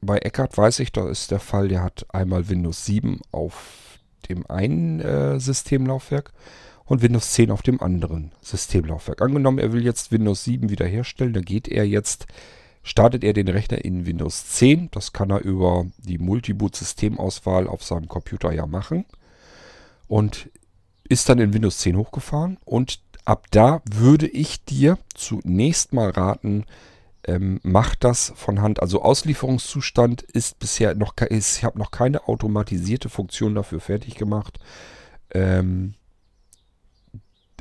Bei 0.00 0.18
Eckart 0.18 0.56
weiß 0.56 0.78
ich, 0.80 0.92
da 0.92 1.08
ist 1.08 1.30
der 1.30 1.40
Fall, 1.40 1.68
der 1.68 1.82
hat 1.82 2.06
einmal 2.10 2.48
Windows 2.48 2.84
7 2.84 3.20
auf 3.32 3.98
dem 4.28 4.48
einen 4.48 5.00
äh, 5.00 5.40
Systemlaufwerk 5.40 6.32
und 6.88 7.02
Windows 7.02 7.32
10 7.32 7.50
auf 7.50 7.62
dem 7.62 7.80
anderen 7.82 8.32
Systemlaufwerk. 8.40 9.20
Angenommen, 9.20 9.58
er 9.58 9.72
will 9.72 9.84
jetzt 9.84 10.10
Windows 10.10 10.44
7 10.44 10.70
wiederherstellen, 10.70 11.34
dann 11.34 11.44
geht 11.44 11.68
er 11.68 11.86
jetzt, 11.86 12.26
startet 12.82 13.22
er 13.24 13.34
den 13.34 13.48
Rechner 13.48 13.84
in 13.84 14.06
Windows 14.06 14.48
10. 14.48 14.90
Das 14.90 15.12
kann 15.12 15.30
er 15.30 15.42
über 15.42 15.86
die 15.98 16.18
Multiboot-Systemauswahl 16.18 17.68
auf 17.68 17.84
seinem 17.84 18.08
Computer 18.08 18.52
ja 18.52 18.66
machen. 18.66 19.04
und 20.06 20.50
ist 21.10 21.28
dann 21.28 21.38
in 21.38 21.54
Windows 21.54 21.78
10 21.78 21.96
hochgefahren 21.96 22.58
und 22.64 23.00
ab 23.24 23.46
da 23.50 23.82
würde 23.90 24.26
ich 24.26 24.64
dir 24.64 24.98
zunächst 25.14 25.92
mal 25.92 26.10
raten, 26.10 26.64
ähm, 27.24 27.60
mach 27.62 27.94
das 27.94 28.32
von 28.36 28.60
Hand. 28.60 28.80
Also 28.80 29.02
Auslieferungszustand 29.02 30.22
ist 30.22 30.58
bisher 30.58 30.94
noch, 30.94 31.14
ich 31.28 31.64
habe 31.64 31.78
noch 31.78 31.90
keine 31.90 32.28
automatisierte 32.28 33.08
Funktion 33.08 33.54
dafür 33.54 33.80
fertig 33.80 34.14
gemacht. 34.16 34.58
Ähm, 35.32 35.94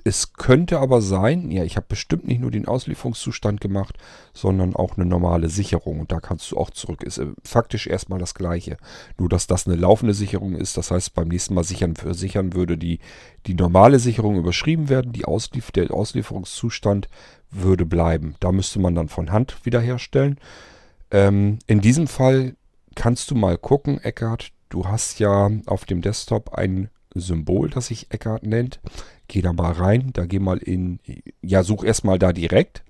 es 0.07 0.31
könnte 0.33 0.79
aber 0.79 1.01
sein, 1.01 1.51
ja, 1.51 1.65
ich 1.65 1.75
habe 1.75 1.87
bestimmt 1.89 2.27
nicht 2.27 2.39
nur 2.39 2.49
den 2.49 2.65
Auslieferungszustand 2.65 3.59
gemacht, 3.59 3.97
sondern 4.33 4.73
auch 4.73 4.95
eine 4.95 5.05
normale 5.05 5.49
Sicherung. 5.49 5.99
Und 5.99 6.13
da 6.13 6.21
kannst 6.21 6.49
du 6.49 6.57
auch 6.57 6.69
zurück. 6.69 7.03
Ist 7.03 7.17
äh, 7.17 7.27
faktisch 7.43 7.87
erstmal 7.87 8.17
das 8.17 8.33
gleiche. 8.33 8.77
Nur, 9.17 9.27
dass 9.27 9.47
das 9.47 9.67
eine 9.67 9.75
laufende 9.75 10.13
Sicherung 10.13 10.55
ist. 10.55 10.77
Das 10.77 10.91
heißt, 10.91 11.13
beim 11.13 11.27
nächsten 11.27 11.53
Mal 11.53 11.65
sichern, 11.65 11.95
sichern 12.11 12.53
würde 12.53 12.77
die, 12.77 12.99
die 13.47 13.53
normale 13.53 13.99
Sicherung 13.99 14.37
überschrieben 14.37 14.87
werden. 14.87 15.11
Die 15.11 15.25
Auslief 15.25 15.71
der 15.71 15.93
Auslieferungszustand 15.93 17.09
würde 17.51 17.85
bleiben. 17.85 18.35
Da 18.39 18.53
müsste 18.53 18.79
man 18.79 18.95
dann 18.95 19.09
von 19.09 19.33
Hand 19.33 19.57
wiederherstellen. 19.65 20.39
Ähm, 21.11 21.59
in 21.67 21.81
diesem 21.81 22.07
Fall 22.07 22.55
kannst 22.95 23.29
du 23.29 23.35
mal 23.35 23.57
gucken, 23.57 23.99
Eckart. 24.01 24.51
Du 24.69 24.87
hast 24.87 25.19
ja 25.19 25.51
auf 25.65 25.83
dem 25.83 26.01
Desktop 26.01 26.53
ein 26.53 26.89
Symbol, 27.13 27.69
das 27.69 27.87
sich 27.87 28.07
Eckart 28.09 28.43
nennt. 28.43 28.79
Geh 29.27 29.41
da 29.41 29.53
mal 29.53 29.73
rein, 29.73 30.11
da 30.13 30.25
geh 30.25 30.39
mal 30.39 30.57
in, 30.57 30.99
ja, 31.41 31.63
such 31.63 31.83
erstmal 31.83 32.19
da 32.19 32.33
direkt. 32.33 32.83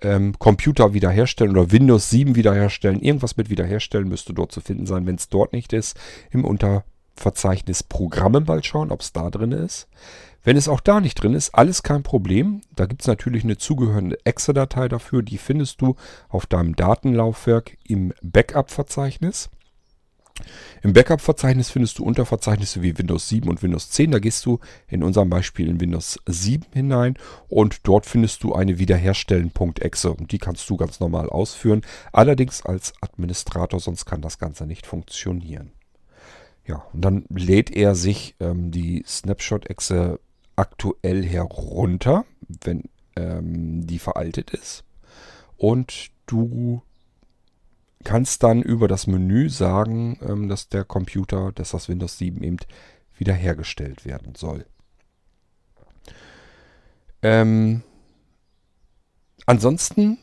Ähm, 0.00 0.38
Computer 0.38 0.94
wiederherstellen 0.94 1.56
oder 1.56 1.70
Windows 1.72 2.10
7 2.10 2.34
wiederherstellen. 2.34 3.00
Irgendwas 3.00 3.36
mit 3.36 3.50
wiederherstellen 3.50 4.08
müsste 4.08 4.34
dort 4.34 4.52
zu 4.52 4.60
finden 4.60 4.86
sein. 4.86 5.06
Wenn 5.06 5.16
es 5.16 5.28
dort 5.28 5.52
nicht 5.52 5.72
ist, 5.72 5.96
im 6.30 6.44
Unterverzeichnis 6.44 7.82
Programme 7.82 8.40
mal 8.40 8.62
schauen, 8.64 8.90
ob 8.90 9.00
es 9.00 9.12
da 9.12 9.30
drin 9.30 9.52
ist. 9.52 9.88
Wenn 10.44 10.56
es 10.56 10.68
auch 10.68 10.80
da 10.80 11.00
nicht 11.00 11.14
drin 11.14 11.34
ist, 11.34 11.54
alles 11.54 11.82
kein 11.82 12.02
Problem. 12.02 12.62
Da 12.74 12.86
gibt 12.86 13.02
es 13.02 13.06
natürlich 13.06 13.44
eine 13.44 13.58
zugehörende 13.58 14.18
Exe-Datei 14.24 14.88
dafür. 14.88 15.22
Die 15.22 15.38
findest 15.38 15.80
du 15.80 15.94
auf 16.28 16.46
deinem 16.46 16.74
Datenlaufwerk 16.74 17.76
im 17.84 18.12
Backup-Verzeichnis. 18.22 19.50
Im 20.82 20.92
Backup-Verzeichnis 20.92 21.70
findest 21.70 21.98
du 21.98 22.04
Unterverzeichnisse 22.04 22.82
wie 22.82 22.96
Windows 22.98 23.28
7 23.28 23.48
und 23.48 23.62
Windows 23.62 23.90
10. 23.90 24.12
Da 24.12 24.18
gehst 24.18 24.44
du 24.46 24.58
in 24.88 25.02
unserem 25.02 25.30
Beispiel 25.30 25.68
in 25.68 25.80
Windows 25.80 26.18
7 26.26 26.66
hinein 26.72 27.16
und 27.48 27.86
dort 27.86 28.06
findest 28.06 28.42
du 28.42 28.54
eine 28.54 28.78
Wiederherstellen.exe 28.78 30.12
und 30.12 30.32
die 30.32 30.38
kannst 30.38 30.68
du 30.68 30.76
ganz 30.76 31.00
normal 31.00 31.28
ausführen. 31.28 31.82
Allerdings 32.12 32.64
als 32.64 32.92
Administrator, 33.00 33.80
sonst 33.80 34.04
kann 34.04 34.22
das 34.22 34.38
Ganze 34.38 34.66
nicht 34.66 34.86
funktionieren. 34.86 35.72
Ja, 36.66 36.84
und 36.92 37.04
dann 37.04 37.24
lädt 37.28 37.70
er 37.70 37.94
sich 37.94 38.36
ähm, 38.40 38.70
die 38.70 39.04
Snapshot-Exe 39.06 40.20
aktuell 40.56 41.24
herunter, 41.24 42.24
wenn 42.64 42.84
ähm, 43.16 43.86
die 43.86 43.98
veraltet 43.98 44.50
ist. 44.50 44.84
Und 45.56 46.10
du 46.26 46.82
kannst 48.04 48.42
dann 48.42 48.62
über 48.62 48.88
das 48.88 49.06
Menü 49.06 49.48
sagen, 49.48 50.18
ähm, 50.22 50.48
dass 50.48 50.68
der 50.68 50.84
Computer, 50.84 51.52
dass 51.52 51.70
das 51.70 51.88
Windows 51.88 52.18
7 52.18 52.42
eben 52.42 52.58
wiederhergestellt 53.16 54.04
werden 54.04 54.34
soll. 54.34 54.66
Ähm, 57.22 57.82
ansonsten 59.46 60.18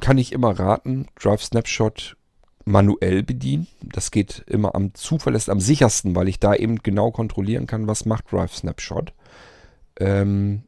kann 0.00 0.18
ich 0.18 0.32
immer 0.32 0.58
raten, 0.58 1.06
Drive 1.16 1.42
Snapshot 1.42 2.16
manuell 2.64 3.22
bedienen. 3.22 3.66
Das 3.82 4.10
geht 4.10 4.44
immer 4.46 4.74
am 4.74 4.94
zuverlässigsten, 4.94 5.52
am 5.52 5.60
sichersten, 5.60 6.14
weil 6.14 6.28
ich 6.28 6.40
da 6.40 6.54
eben 6.54 6.78
genau 6.82 7.10
kontrollieren 7.10 7.66
kann, 7.66 7.86
was 7.86 8.06
macht 8.06 8.30
Drive 8.32 8.54
Snapshot. 8.54 9.12
Ähm, 9.98 10.62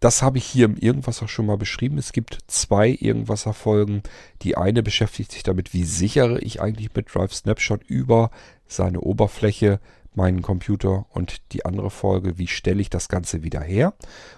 das 0.00 0.22
habe 0.22 0.38
ich 0.38 0.44
hier 0.44 0.66
im 0.66 0.76
Irgendwasser 0.76 1.28
schon 1.28 1.46
mal 1.46 1.56
beschrieben. 1.56 1.98
Es 1.98 2.12
gibt 2.12 2.38
zwei 2.46 2.88
Irgendwasser-Folgen. 2.88 4.02
Die 4.42 4.56
eine 4.56 4.82
beschäftigt 4.82 5.32
sich 5.32 5.42
damit, 5.42 5.74
wie 5.74 5.84
sichere 5.84 6.38
ich 6.40 6.60
eigentlich 6.60 6.94
mit 6.94 7.12
Drive 7.12 7.34
Snapshot 7.34 7.82
über 7.84 8.30
seine 8.66 9.00
Oberfläche 9.00 9.80
meinen 10.14 10.42
Computer 10.42 11.06
und 11.10 11.52
die 11.52 11.64
andere 11.64 11.90
Folge, 11.90 12.38
wie 12.38 12.48
stelle 12.48 12.80
ich 12.80 12.90
das 12.90 13.08
Ganze 13.08 13.44
wieder 13.44 13.60
her. 13.60 13.94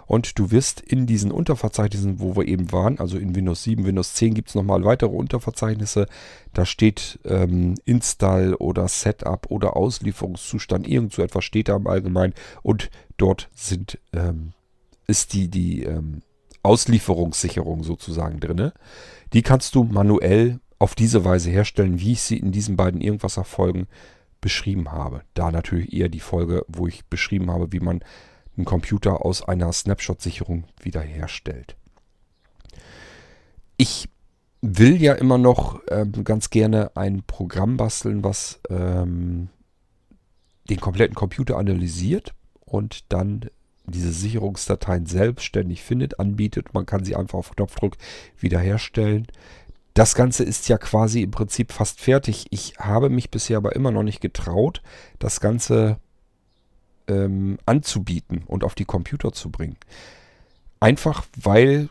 Und 0.07 0.38
du 0.38 0.51
wirst 0.51 0.81
in 0.81 1.07
diesen 1.07 1.33
Unterverzeichnissen, 1.33 2.20
wo 2.20 2.37
wir 2.37 2.46
eben 2.46 2.70
waren, 2.70 2.99
also 3.01 3.16
in 3.18 3.35
Windows 3.35 3.64
7, 3.64 3.85
Windows 3.85 4.14
10 4.14 4.35
gibt 4.35 4.51
es 4.51 4.55
nochmal 4.55 4.85
weitere 4.85 5.11
Unterverzeichnisse. 5.11 6.07
Da 6.53 6.66
steht 6.66 7.18
ähm, 7.25 7.75
Install 7.87 8.55
oder 8.55 8.88
Setup 8.88 9.46
oder 9.51 9.77
Auslieferungszustand, 9.77 10.87
irgend 10.87 11.14
so 11.14 11.23
etwas 11.23 11.44
steht 11.44 11.68
da 11.68 11.77
im 11.77 11.87
Allgemeinen. 11.87 12.35
Und 12.62 12.90
dort 13.16 13.49
sind 13.55 13.99
ähm, 14.12 14.53
ist 15.11 15.35
die, 15.35 15.49
die 15.49 15.83
ähm, 15.83 16.23
Auslieferungssicherung 16.62 17.83
sozusagen 17.83 18.40
drin. 18.40 18.73
Die 19.33 19.42
kannst 19.42 19.75
du 19.75 19.85
manuell 19.85 20.61
auf 20.79 20.94
diese 20.94 21.25
Weise 21.25 21.51
herstellen, 21.51 22.01
wie 22.01 22.12
ich 22.12 22.23
sie 22.23 22.38
in 22.38 22.53
diesen 22.53 22.77
beiden 22.77 23.01
Irgendwasser-Folgen 23.01 23.87
beschrieben 24.40 24.90
habe. 24.90 25.23
Da 25.35 25.51
natürlich 25.51 25.92
eher 25.92 26.09
die 26.09 26.20
Folge, 26.20 26.64
wo 26.68 26.87
ich 26.87 27.05
beschrieben 27.07 27.51
habe, 27.51 27.73
wie 27.73 27.81
man 27.81 28.03
einen 28.57 28.64
Computer 28.64 29.25
aus 29.25 29.42
einer 29.42 29.73
Snapshot-Sicherung 29.73 30.64
wiederherstellt. 30.83 31.77
Ich 33.77 34.09
will 34.62 35.01
ja 35.01 35.14
immer 35.14 35.38
noch 35.38 35.81
ähm, 35.88 36.25
ganz 36.25 36.51
gerne 36.51 36.96
ein 36.96 37.23
Programm 37.27 37.77
basteln, 37.77 38.25
was 38.25 38.61
ähm, 38.68 39.49
den 40.68 40.81
kompletten 40.81 41.14
Computer 41.14 41.57
analysiert 41.57 42.35
und 42.61 43.12
dann 43.12 43.46
diese 43.90 44.12
Sicherungsdateien 44.12 45.07
selbstständig 45.07 45.83
findet, 45.83 46.20
anbietet. 46.20 46.74
Man 46.74 46.87
kann 46.87 47.05
sie 47.05 47.16
einfach 47.16 47.38
auf 47.38 47.50
Knopfdruck 47.50 47.96
wiederherstellen. 48.38 49.26
Das 49.94 50.14
Ganze 50.14 50.44
ist 50.44 50.68
ja 50.68 50.79
quasi 50.79 51.22
im 51.22 51.31
Prinzip 51.31 51.72
fast 51.72 52.00
fertig. 52.00 52.46
Ich 52.50 52.74
habe 52.79 53.11
mich 53.11 53.31
bisher 53.31 53.57
aber 53.57 53.74
immer 53.74 53.90
noch 53.90 54.03
nicht 54.03 54.20
getraut, 54.20 54.83
das 55.18 55.40
Ganze 55.40 55.98
ähm, 57.09 57.59
anzubieten 57.66 58.44
und 58.46 58.64
auf 58.64 58.74
die 58.74 58.85
Computer 58.85 59.33
zu 59.33 59.50
bringen. 59.50 59.76
Einfach 60.79 61.26
weil 61.37 61.88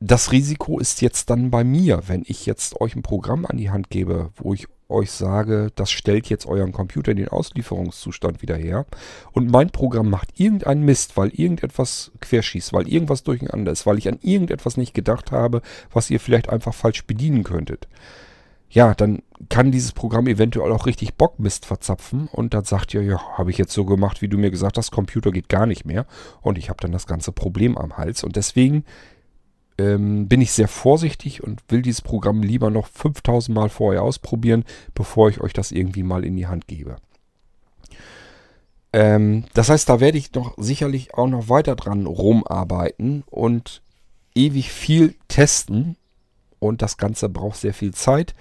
das 0.00 0.32
Risiko 0.32 0.78
ist 0.78 1.00
jetzt 1.00 1.30
dann 1.30 1.50
bei 1.50 1.62
mir, 1.62 2.02
wenn 2.08 2.24
ich 2.26 2.44
jetzt 2.44 2.80
euch 2.80 2.96
ein 2.96 3.02
Programm 3.02 3.46
an 3.46 3.56
die 3.56 3.70
Hand 3.70 3.88
gebe, 3.88 4.30
wo 4.36 4.52
ich 4.52 4.66
euch 4.92 5.10
sage, 5.10 5.70
das 5.74 5.90
stellt 5.90 6.28
jetzt 6.28 6.46
euren 6.46 6.72
Computer 6.72 7.10
in 7.10 7.16
den 7.16 7.28
Auslieferungszustand 7.28 8.42
wieder 8.42 8.56
her. 8.56 8.86
Und 9.32 9.50
mein 9.50 9.70
Programm 9.70 10.10
macht 10.10 10.38
irgendeinen 10.38 10.84
Mist, 10.84 11.16
weil 11.16 11.30
irgendetwas 11.30 12.12
querschießt, 12.20 12.72
weil 12.72 12.88
irgendwas 12.88 13.22
durcheinander 13.22 13.72
ist, 13.72 13.86
weil 13.86 13.98
ich 13.98 14.08
an 14.08 14.18
irgendetwas 14.22 14.76
nicht 14.76 14.94
gedacht 14.94 15.32
habe, 15.32 15.62
was 15.92 16.10
ihr 16.10 16.20
vielleicht 16.20 16.48
einfach 16.48 16.74
falsch 16.74 17.04
bedienen 17.06 17.44
könntet. 17.44 17.88
Ja, 18.72 18.94
dann 18.94 19.22
kann 19.50 19.70
dieses 19.70 19.92
Programm 19.92 20.26
eventuell 20.26 20.72
auch 20.72 20.86
richtig 20.86 21.14
Bockmist 21.16 21.66
verzapfen 21.66 22.26
und 22.32 22.54
dann 22.54 22.64
sagt 22.64 22.94
ihr, 22.94 23.02
ja, 23.02 23.20
habe 23.36 23.50
ich 23.50 23.58
jetzt 23.58 23.74
so 23.74 23.84
gemacht, 23.84 24.22
wie 24.22 24.28
du 24.28 24.38
mir 24.38 24.50
gesagt 24.50 24.78
hast, 24.78 24.90
Computer 24.90 25.30
geht 25.30 25.50
gar 25.50 25.66
nicht 25.66 25.84
mehr. 25.84 26.06
Und 26.40 26.56
ich 26.56 26.70
habe 26.70 26.80
dann 26.80 26.90
das 26.90 27.06
ganze 27.06 27.32
Problem 27.32 27.76
am 27.76 27.98
Hals. 27.98 28.24
Und 28.24 28.36
deswegen 28.36 28.84
ähm, 29.82 30.28
bin 30.28 30.40
ich 30.40 30.52
sehr 30.52 30.68
vorsichtig 30.68 31.42
und 31.42 31.60
will 31.68 31.82
dieses 31.82 32.02
Programm 32.02 32.42
lieber 32.42 32.70
noch 32.70 32.86
5000 32.86 33.54
Mal 33.54 33.68
vorher 33.68 34.02
ausprobieren, 34.02 34.64
bevor 34.94 35.28
ich 35.28 35.40
euch 35.40 35.52
das 35.52 35.72
irgendwie 35.72 36.02
mal 36.04 36.24
in 36.24 36.36
die 36.36 36.46
Hand 36.46 36.68
gebe. 36.68 36.96
Ähm, 38.92 39.44
das 39.54 39.68
heißt, 39.68 39.88
da 39.88 40.00
werde 40.00 40.18
ich 40.18 40.30
doch 40.30 40.54
sicherlich 40.56 41.14
auch 41.14 41.26
noch 41.26 41.48
weiter 41.48 41.74
dran 41.74 42.06
rumarbeiten 42.06 43.24
und 43.28 43.82
ewig 44.34 44.70
viel 44.70 45.14
testen. 45.28 45.96
Und 46.58 46.80
das 46.80 46.96
Ganze 46.96 47.28
braucht 47.28 47.56
sehr 47.56 47.74
viel 47.74 47.92
Zeit. 47.92 48.34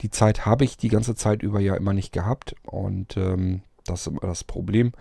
Die 0.00 0.10
Zeit 0.10 0.44
habe 0.44 0.64
ich 0.64 0.76
die 0.76 0.88
ganze 0.88 1.14
Zeit 1.14 1.42
über 1.42 1.60
ja 1.60 1.76
immer 1.76 1.92
nicht 1.92 2.12
gehabt. 2.12 2.56
Und 2.64 3.16
ähm, 3.16 3.62
das 3.84 4.00
ist 4.00 4.06
immer 4.08 4.22
das 4.22 4.42
Problem. 4.42 4.92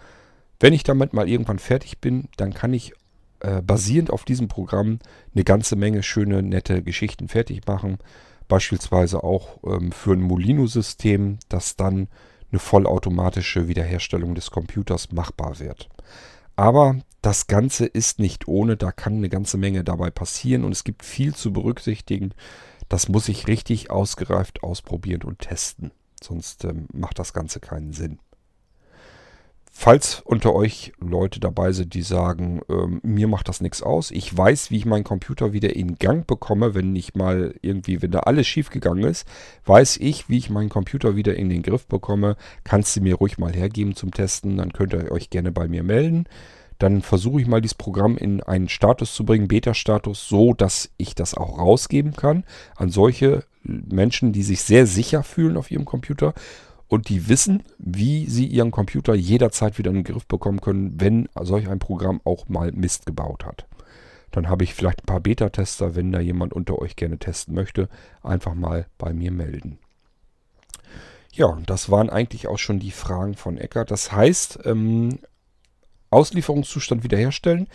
Wenn 0.59 0.73
ich 0.73 0.83
damit 0.83 1.13
mal 1.13 1.29
irgendwann 1.29 1.57
fertig 1.57 1.99
bin, 1.99 2.27
dann 2.37 2.53
kann 2.53 2.73
ich 2.73 2.93
äh, 3.41 3.61
basierend 3.61 4.11
auf 4.11 4.25
diesem 4.25 4.47
Programm 4.47 4.99
eine 5.33 5.43
ganze 5.43 5.75
Menge 5.75 6.03
schöne, 6.03 6.43
nette 6.43 6.83
Geschichten 6.83 7.27
fertig 7.27 7.65
machen. 7.67 7.97
Beispielsweise 8.47 9.23
auch 9.23 9.59
ähm, 9.65 9.91
für 9.91 10.13
ein 10.13 10.21
Molino-System, 10.21 11.37
das 11.49 11.75
dann 11.75 12.07
eine 12.51 12.59
vollautomatische 12.59 13.67
Wiederherstellung 13.67 14.35
des 14.35 14.51
Computers 14.51 15.11
machbar 15.11 15.59
wird. 15.59 15.89
Aber 16.55 16.97
das 17.21 17.47
Ganze 17.47 17.85
ist 17.85 18.19
nicht 18.19 18.47
ohne, 18.47 18.75
da 18.75 18.91
kann 18.91 19.17
eine 19.17 19.29
ganze 19.29 19.57
Menge 19.57 19.83
dabei 19.83 20.09
passieren 20.09 20.63
und 20.63 20.71
es 20.71 20.83
gibt 20.83 21.03
viel 21.03 21.35
zu 21.35 21.53
berücksichtigen. 21.53 22.33
Das 22.87 23.07
muss 23.07 23.29
ich 23.29 23.47
richtig 23.47 23.91
ausgereift 23.91 24.63
ausprobieren 24.63 25.23
und 25.23 25.39
testen. 25.39 25.91
Sonst 26.21 26.65
ähm, 26.65 26.87
macht 26.91 27.19
das 27.19 27.33
Ganze 27.33 27.59
keinen 27.59 27.93
Sinn. 27.93 28.19
Falls 29.71 30.21
unter 30.25 30.53
euch 30.53 30.93
Leute 30.99 31.39
dabei 31.39 31.71
sind, 31.71 31.93
die 31.93 32.01
sagen, 32.01 32.61
ähm, 32.69 32.99
mir 33.03 33.27
macht 33.27 33.47
das 33.47 33.61
nichts 33.61 33.81
aus, 33.81 34.11
ich 34.11 34.35
weiß, 34.35 34.71
wie 34.71 34.77
ich 34.77 34.85
meinen 34.85 35.03
Computer 35.03 35.53
wieder 35.53 35.75
in 35.75 35.95
Gang 35.95 36.27
bekomme, 36.27 36.73
wenn 36.73 36.91
nicht 36.91 37.15
mal 37.15 37.53
irgendwie, 37.61 38.01
wenn 38.01 38.11
da 38.11 38.19
alles 38.21 38.47
schief 38.47 38.71
gegangen 38.71 39.03
ist, 39.03 39.27
weiß 39.65 39.97
ich, 39.97 40.27
wie 40.27 40.37
ich 40.37 40.49
meinen 40.49 40.69
Computer 40.69 41.15
wieder 41.15 41.35
in 41.35 41.49
den 41.49 41.61
Griff 41.61 41.85
bekomme, 41.85 42.35
kannst 42.63 42.95
du 42.95 43.01
mir 43.01 43.15
ruhig 43.15 43.37
mal 43.37 43.53
hergeben 43.53 43.95
zum 43.95 44.11
Testen, 44.11 44.57
dann 44.57 44.73
könnt 44.73 44.93
ihr 44.93 45.11
euch 45.11 45.29
gerne 45.29 45.51
bei 45.51 45.67
mir 45.67 45.83
melden. 45.83 46.25
Dann 46.79 47.01
versuche 47.01 47.41
ich 47.41 47.47
mal 47.47 47.61
dieses 47.61 47.75
Programm 47.75 48.17
in 48.17 48.41
einen 48.41 48.69
Status 48.69 49.13
zu 49.13 49.25
bringen, 49.25 49.49
Beta-Status, 49.49 50.27
so 50.27 50.53
dass 50.53 50.89
ich 50.97 51.13
das 51.13 51.35
auch 51.35 51.59
rausgeben 51.59 52.13
kann 52.13 52.45
an 52.75 52.89
solche 52.89 53.43
Menschen, 53.63 54.31
die 54.31 54.43
sich 54.43 54.61
sehr 54.61 54.87
sicher 54.87 55.23
fühlen 55.23 55.57
auf 55.57 55.69
ihrem 55.71 55.85
Computer 55.85 56.33
und 56.89 57.07
die 57.07 57.29
wissen, 57.29 57.63
wie 57.77 58.25
sie 58.25 58.45
ihren 58.45 58.71
Computer 58.71 59.13
jederzeit 59.13 59.77
wieder 59.77 59.91
in 59.91 59.97
den 59.97 60.03
Griff 60.03 60.25
bekommen 60.25 60.59
können, 60.59 60.99
wenn 60.99 61.29
solch 61.39 61.69
ein 61.69 61.79
Programm 61.79 62.19
auch 62.25 62.49
mal 62.49 62.71
Mist 62.71 63.05
gebaut 63.05 63.45
hat. 63.45 63.67
Dann 64.31 64.49
habe 64.49 64.63
ich 64.63 64.73
vielleicht 64.73 65.03
ein 65.03 65.05
paar 65.05 65.21
Beta-Tester, 65.21 65.95
wenn 65.95 66.11
da 66.11 66.19
jemand 66.19 66.53
unter 66.53 66.79
euch 66.79 66.95
gerne 66.95 67.17
testen 67.17 67.55
möchte, 67.55 67.89
einfach 68.21 68.53
mal 68.53 68.87
bei 68.97 69.13
mir 69.13 69.31
melden. 69.31 69.79
Ja, 71.31 71.57
das 71.65 71.89
waren 71.89 72.09
eigentlich 72.09 72.47
auch 72.47 72.57
schon 72.57 72.79
die 72.79 72.91
Fragen 72.91 73.35
von 73.35 73.57
Eckert. 73.57 73.91
Das 73.91 74.11
heißt, 74.11 74.59
ähm, 74.65 75.19
Auslieferungszustand 76.09 77.03
wiederherstellen. 77.03 77.67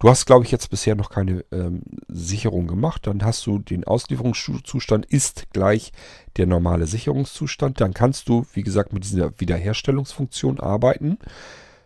Du 0.00 0.08
hast, 0.08 0.24
glaube 0.24 0.46
ich, 0.46 0.50
jetzt 0.50 0.70
bisher 0.70 0.94
noch 0.94 1.10
keine 1.10 1.44
ähm, 1.52 1.82
Sicherung 2.08 2.66
gemacht. 2.66 3.06
Dann 3.06 3.22
hast 3.22 3.44
du 3.46 3.58
den 3.58 3.84
Auslieferungszustand 3.84 5.04
ist 5.04 5.52
gleich 5.52 5.92
der 6.38 6.46
normale 6.46 6.86
Sicherungszustand. 6.86 7.82
Dann 7.82 7.92
kannst 7.92 8.30
du, 8.30 8.46
wie 8.54 8.62
gesagt, 8.62 8.94
mit 8.94 9.04
dieser 9.04 9.38
Wiederherstellungsfunktion 9.38 10.58
arbeiten. 10.58 11.18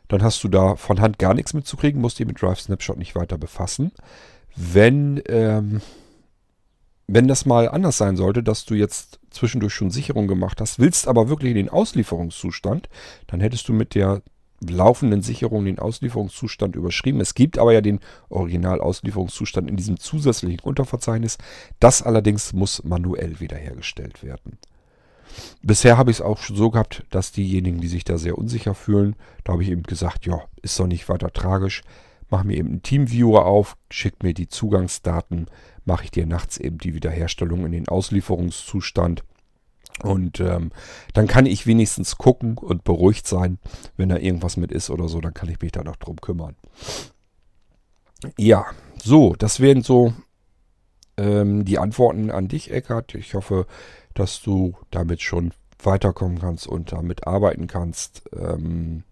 Dann 0.07 0.23
hast 0.23 0.45
du 0.45 0.49
da 0.49 0.77
von 0.77 1.01
Hand 1.01 1.19
gar 1.19 1.35
nichts 1.35 1.55
mitzukriegen, 1.55 2.01
musst 2.01 2.21
dich 2.21 2.27
mit 2.27 2.41
Drive 2.41 2.61
Snapshot 2.61 2.99
nicht 2.99 3.17
weiter 3.17 3.37
befassen. 3.37 3.91
Wenn, 4.55 5.21
ähm, 5.27 5.81
wenn 7.09 7.27
das 7.27 7.47
mal 7.47 7.69
anders 7.69 7.99
sein 7.99 8.17
sollte, 8.17 8.45
dass 8.45 8.65
du 8.65 8.75
jetzt 8.75 9.19
zwischendurch 9.31 9.75
schon 9.75 9.91
Sicherung 9.91 10.29
gemacht 10.29 10.61
hast, 10.61 10.79
willst 10.79 11.09
aber 11.09 11.29
wirklich 11.29 11.51
in 11.51 11.57
den 11.57 11.69
Auslieferungszustand, 11.69 12.89
dann 13.27 13.41
hättest 13.41 13.69
du 13.69 13.73
mit 13.73 13.97
der 13.97 14.23
laufenden 14.69 15.23
Sicherung 15.23 15.65
den 15.65 15.79
Auslieferungszustand 15.79 16.77
überschrieben. 16.77 17.21
Es 17.21 17.35
gibt 17.35 17.59
aber 17.59 17.73
ja 17.73 17.81
den 17.81 18.01
Original-Auslieferungszustand 18.29 19.69
in 19.69 19.77
diesem 19.77 19.99
zusätzlichen 19.99 20.61
Unterverzeichnis. 20.61 21.39
Das 21.81 22.03
allerdings 22.03 22.53
muss 22.53 22.85
manuell 22.85 23.41
wiederhergestellt 23.41 24.23
werden. 24.23 24.59
Bisher 25.63 25.97
habe 25.97 26.11
ich 26.11 26.19
es 26.19 26.23
auch 26.23 26.39
so 26.39 26.71
gehabt, 26.71 27.05
dass 27.11 27.33
diejenigen, 27.33 27.81
die 27.81 27.89
sich 27.89 28.05
da 28.05 28.19
sehr 28.19 28.39
unsicher 28.39 28.75
fühlen, 28.75 29.17
da 29.43 29.55
habe 29.55 29.63
ich 29.63 29.71
eben 29.71 29.83
gesagt, 29.83 30.27
ja, 30.27 30.43
ist 30.63 30.79
doch 30.79 30.87
nicht 30.87 31.09
weiter 31.09 31.33
tragisch. 31.33 31.83
Mach 32.31 32.45
mir 32.45 32.57
eben 32.57 32.69
einen 32.69 32.83
Teamviewer 32.83 33.47
auf, 33.47 33.77
schick 33.91 34.23
mir 34.23 34.35
die 34.35 34.49
Zugangsdaten, 34.49 35.47
mache 35.85 36.05
ich 36.05 36.11
dir 36.11 36.27
nachts 36.27 36.57
eben 36.57 36.79
die 36.79 36.95
Wiederherstellung 36.95 37.67
in 37.67 37.73
den 37.73 37.89
Auslieferungszustand 37.89 39.25
und 40.03 40.41
ähm, 40.41 40.73
dann 41.13 41.27
kann 41.27 41.47
ich 41.47 41.67
wenigstens 41.67 42.17
gucken 42.17 42.59
und 42.59 42.85
beruhigt 42.85 43.27
sein, 43.27 43.59
wenn 43.97 44.09
da 44.09 44.17
irgendwas 44.17 44.57
mit 44.57 44.73
ist 44.73 44.91
oder 44.91 45.09
so, 45.09 45.21
dann 45.21 45.35
kann 45.35 45.49
ich 45.49 45.61
mich 45.61 45.73
da 45.73 45.85
noch 45.85 45.97
drum 45.97 46.17
kümmern. 46.17 46.57
Ja, 48.39 48.67
so, 49.03 49.35
das 49.35 49.61
wären 49.61 49.83
so 49.83 50.13
ähm, 51.17 51.65
die 51.65 51.79
Antworten 51.79 52.31
an 52.31 52.49
dich, 52.49 52.71
Eckart. 52.71 53.15
Ich 53.15 53.35
hoffe, 53.35 53.67
dass 54.15 54.43
du 54.43 54.75
damit 54.91 55.23
schon 55.23 55.53
weiterkommen 55.83 56.39
kannst 56.41 56.67
und 56.67 56.93
damit 56.93 57.27
arbeiten 57.27 57.67
kannst. 57.67 58.23
Ähm, 58.35 59.05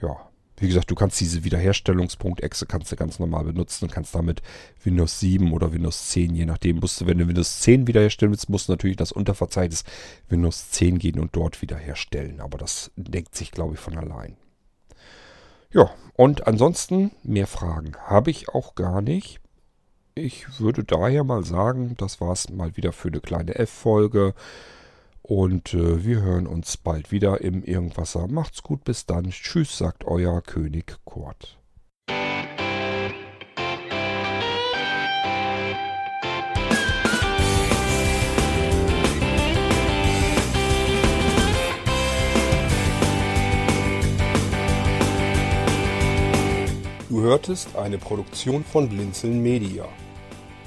ja, 0.00 0.27
wie 0.60 0.68
gesagt, 0.68 0.90
du 0.90 0.94
kannst 0.94 1.20
diese 1.20 1.44
Wiederherstellungspunkt-Exe 1.44 2.66
kannst 2.66 2.90
du 2.92 2.96
ganz 2.96 3.18
normal 3.18 3.44
benutzen 3.44 3.84
und 3.84 3.92
kannst 3.92 4.14
damit 4.14 4.42
Windows 4.82 5.20
7 5.20 5.52
oder 5.52 5.72
Windows 5.72 6.08
10, 6.08 6.34
je 6.34 6.46
nachdem, 6.46 6.78
musst 6.78 7.00
du, 7.00 7.06
wenn 7.06 7.18
du 7.18 7.28
Windows 7.28 7.60
10 7.60 7.86
wiederherstellen 7.86 8.32
willst, 8.32 8.48
musst 8.48 8.68
du 8.68 8.72
natürlich 8.72 8.96
das 8.96 9.12
Unterverzeichnis 9.12 9.84
Windows 10.28 10.70
10 10.70 10.98
gehen 10.98 11.18
und 11.18 11.34
dort 11.34 11.62
wiederherstellen. 11.62 12.40
Aber 12.40 12.58
das 12.58 12.90
denkt 12.96 13.34
sich, 13.34 13.52
glaube 13.52 13.74
ich, 13.74 13.80
von 13.80 13.96
allein. 13.96 14.36
Ja, 15.70 15.90
und 16.14 16.46
ansonsten 16.46 17.10
mehr 17.22 17.46
Fragen 17.46 17.92
habe 18.06 18.30
ich 18.30 18.48
auch 18.48 18.74
gar 18.74 19.02
nicht. 19.02 19.40
Ich 20.14 20.58
würde 20.58 20.82
daher 20.82 21.22
mal 21.22 21.44
sagen, 21.44 21.94
das 21.96 22.20
war 22.20 22.32
es 22.32 22.48
mal 22.48 22.76
wieder 22.76 22.92
für 22.92 23.08
eine 23.08 23.20
kleine 23.20 23.54
F-Folge. 23.54 24.34
Und 25.22 25.74
äh, 25.74 26.04
wir 26.04 26.22
hören 26.22 26.46
uns 26.46 26.76
bald 26.76 27.12
wieder 27.12 27.40
im 27.40 27.62
Irgendwasser. 27.62 28.28
Macht's 28.28 28.62
gut, 28.62 28.84
bis 28.84 29.06
dann. 29.06 29.30
Tschüss, 29.30 29.76
sagt 29.76 30.04
euer 30.04 30.40
König 30.42 30.96
Kurt. 31.04 31.58
Du 47.08 47.22
hörtest 47.22 47.74
eine 47.74 47.98
Produktion 47.98 48.62
von 48.62 48.88
Blinzeln 48.88 49.42
Media. 49.42 49.88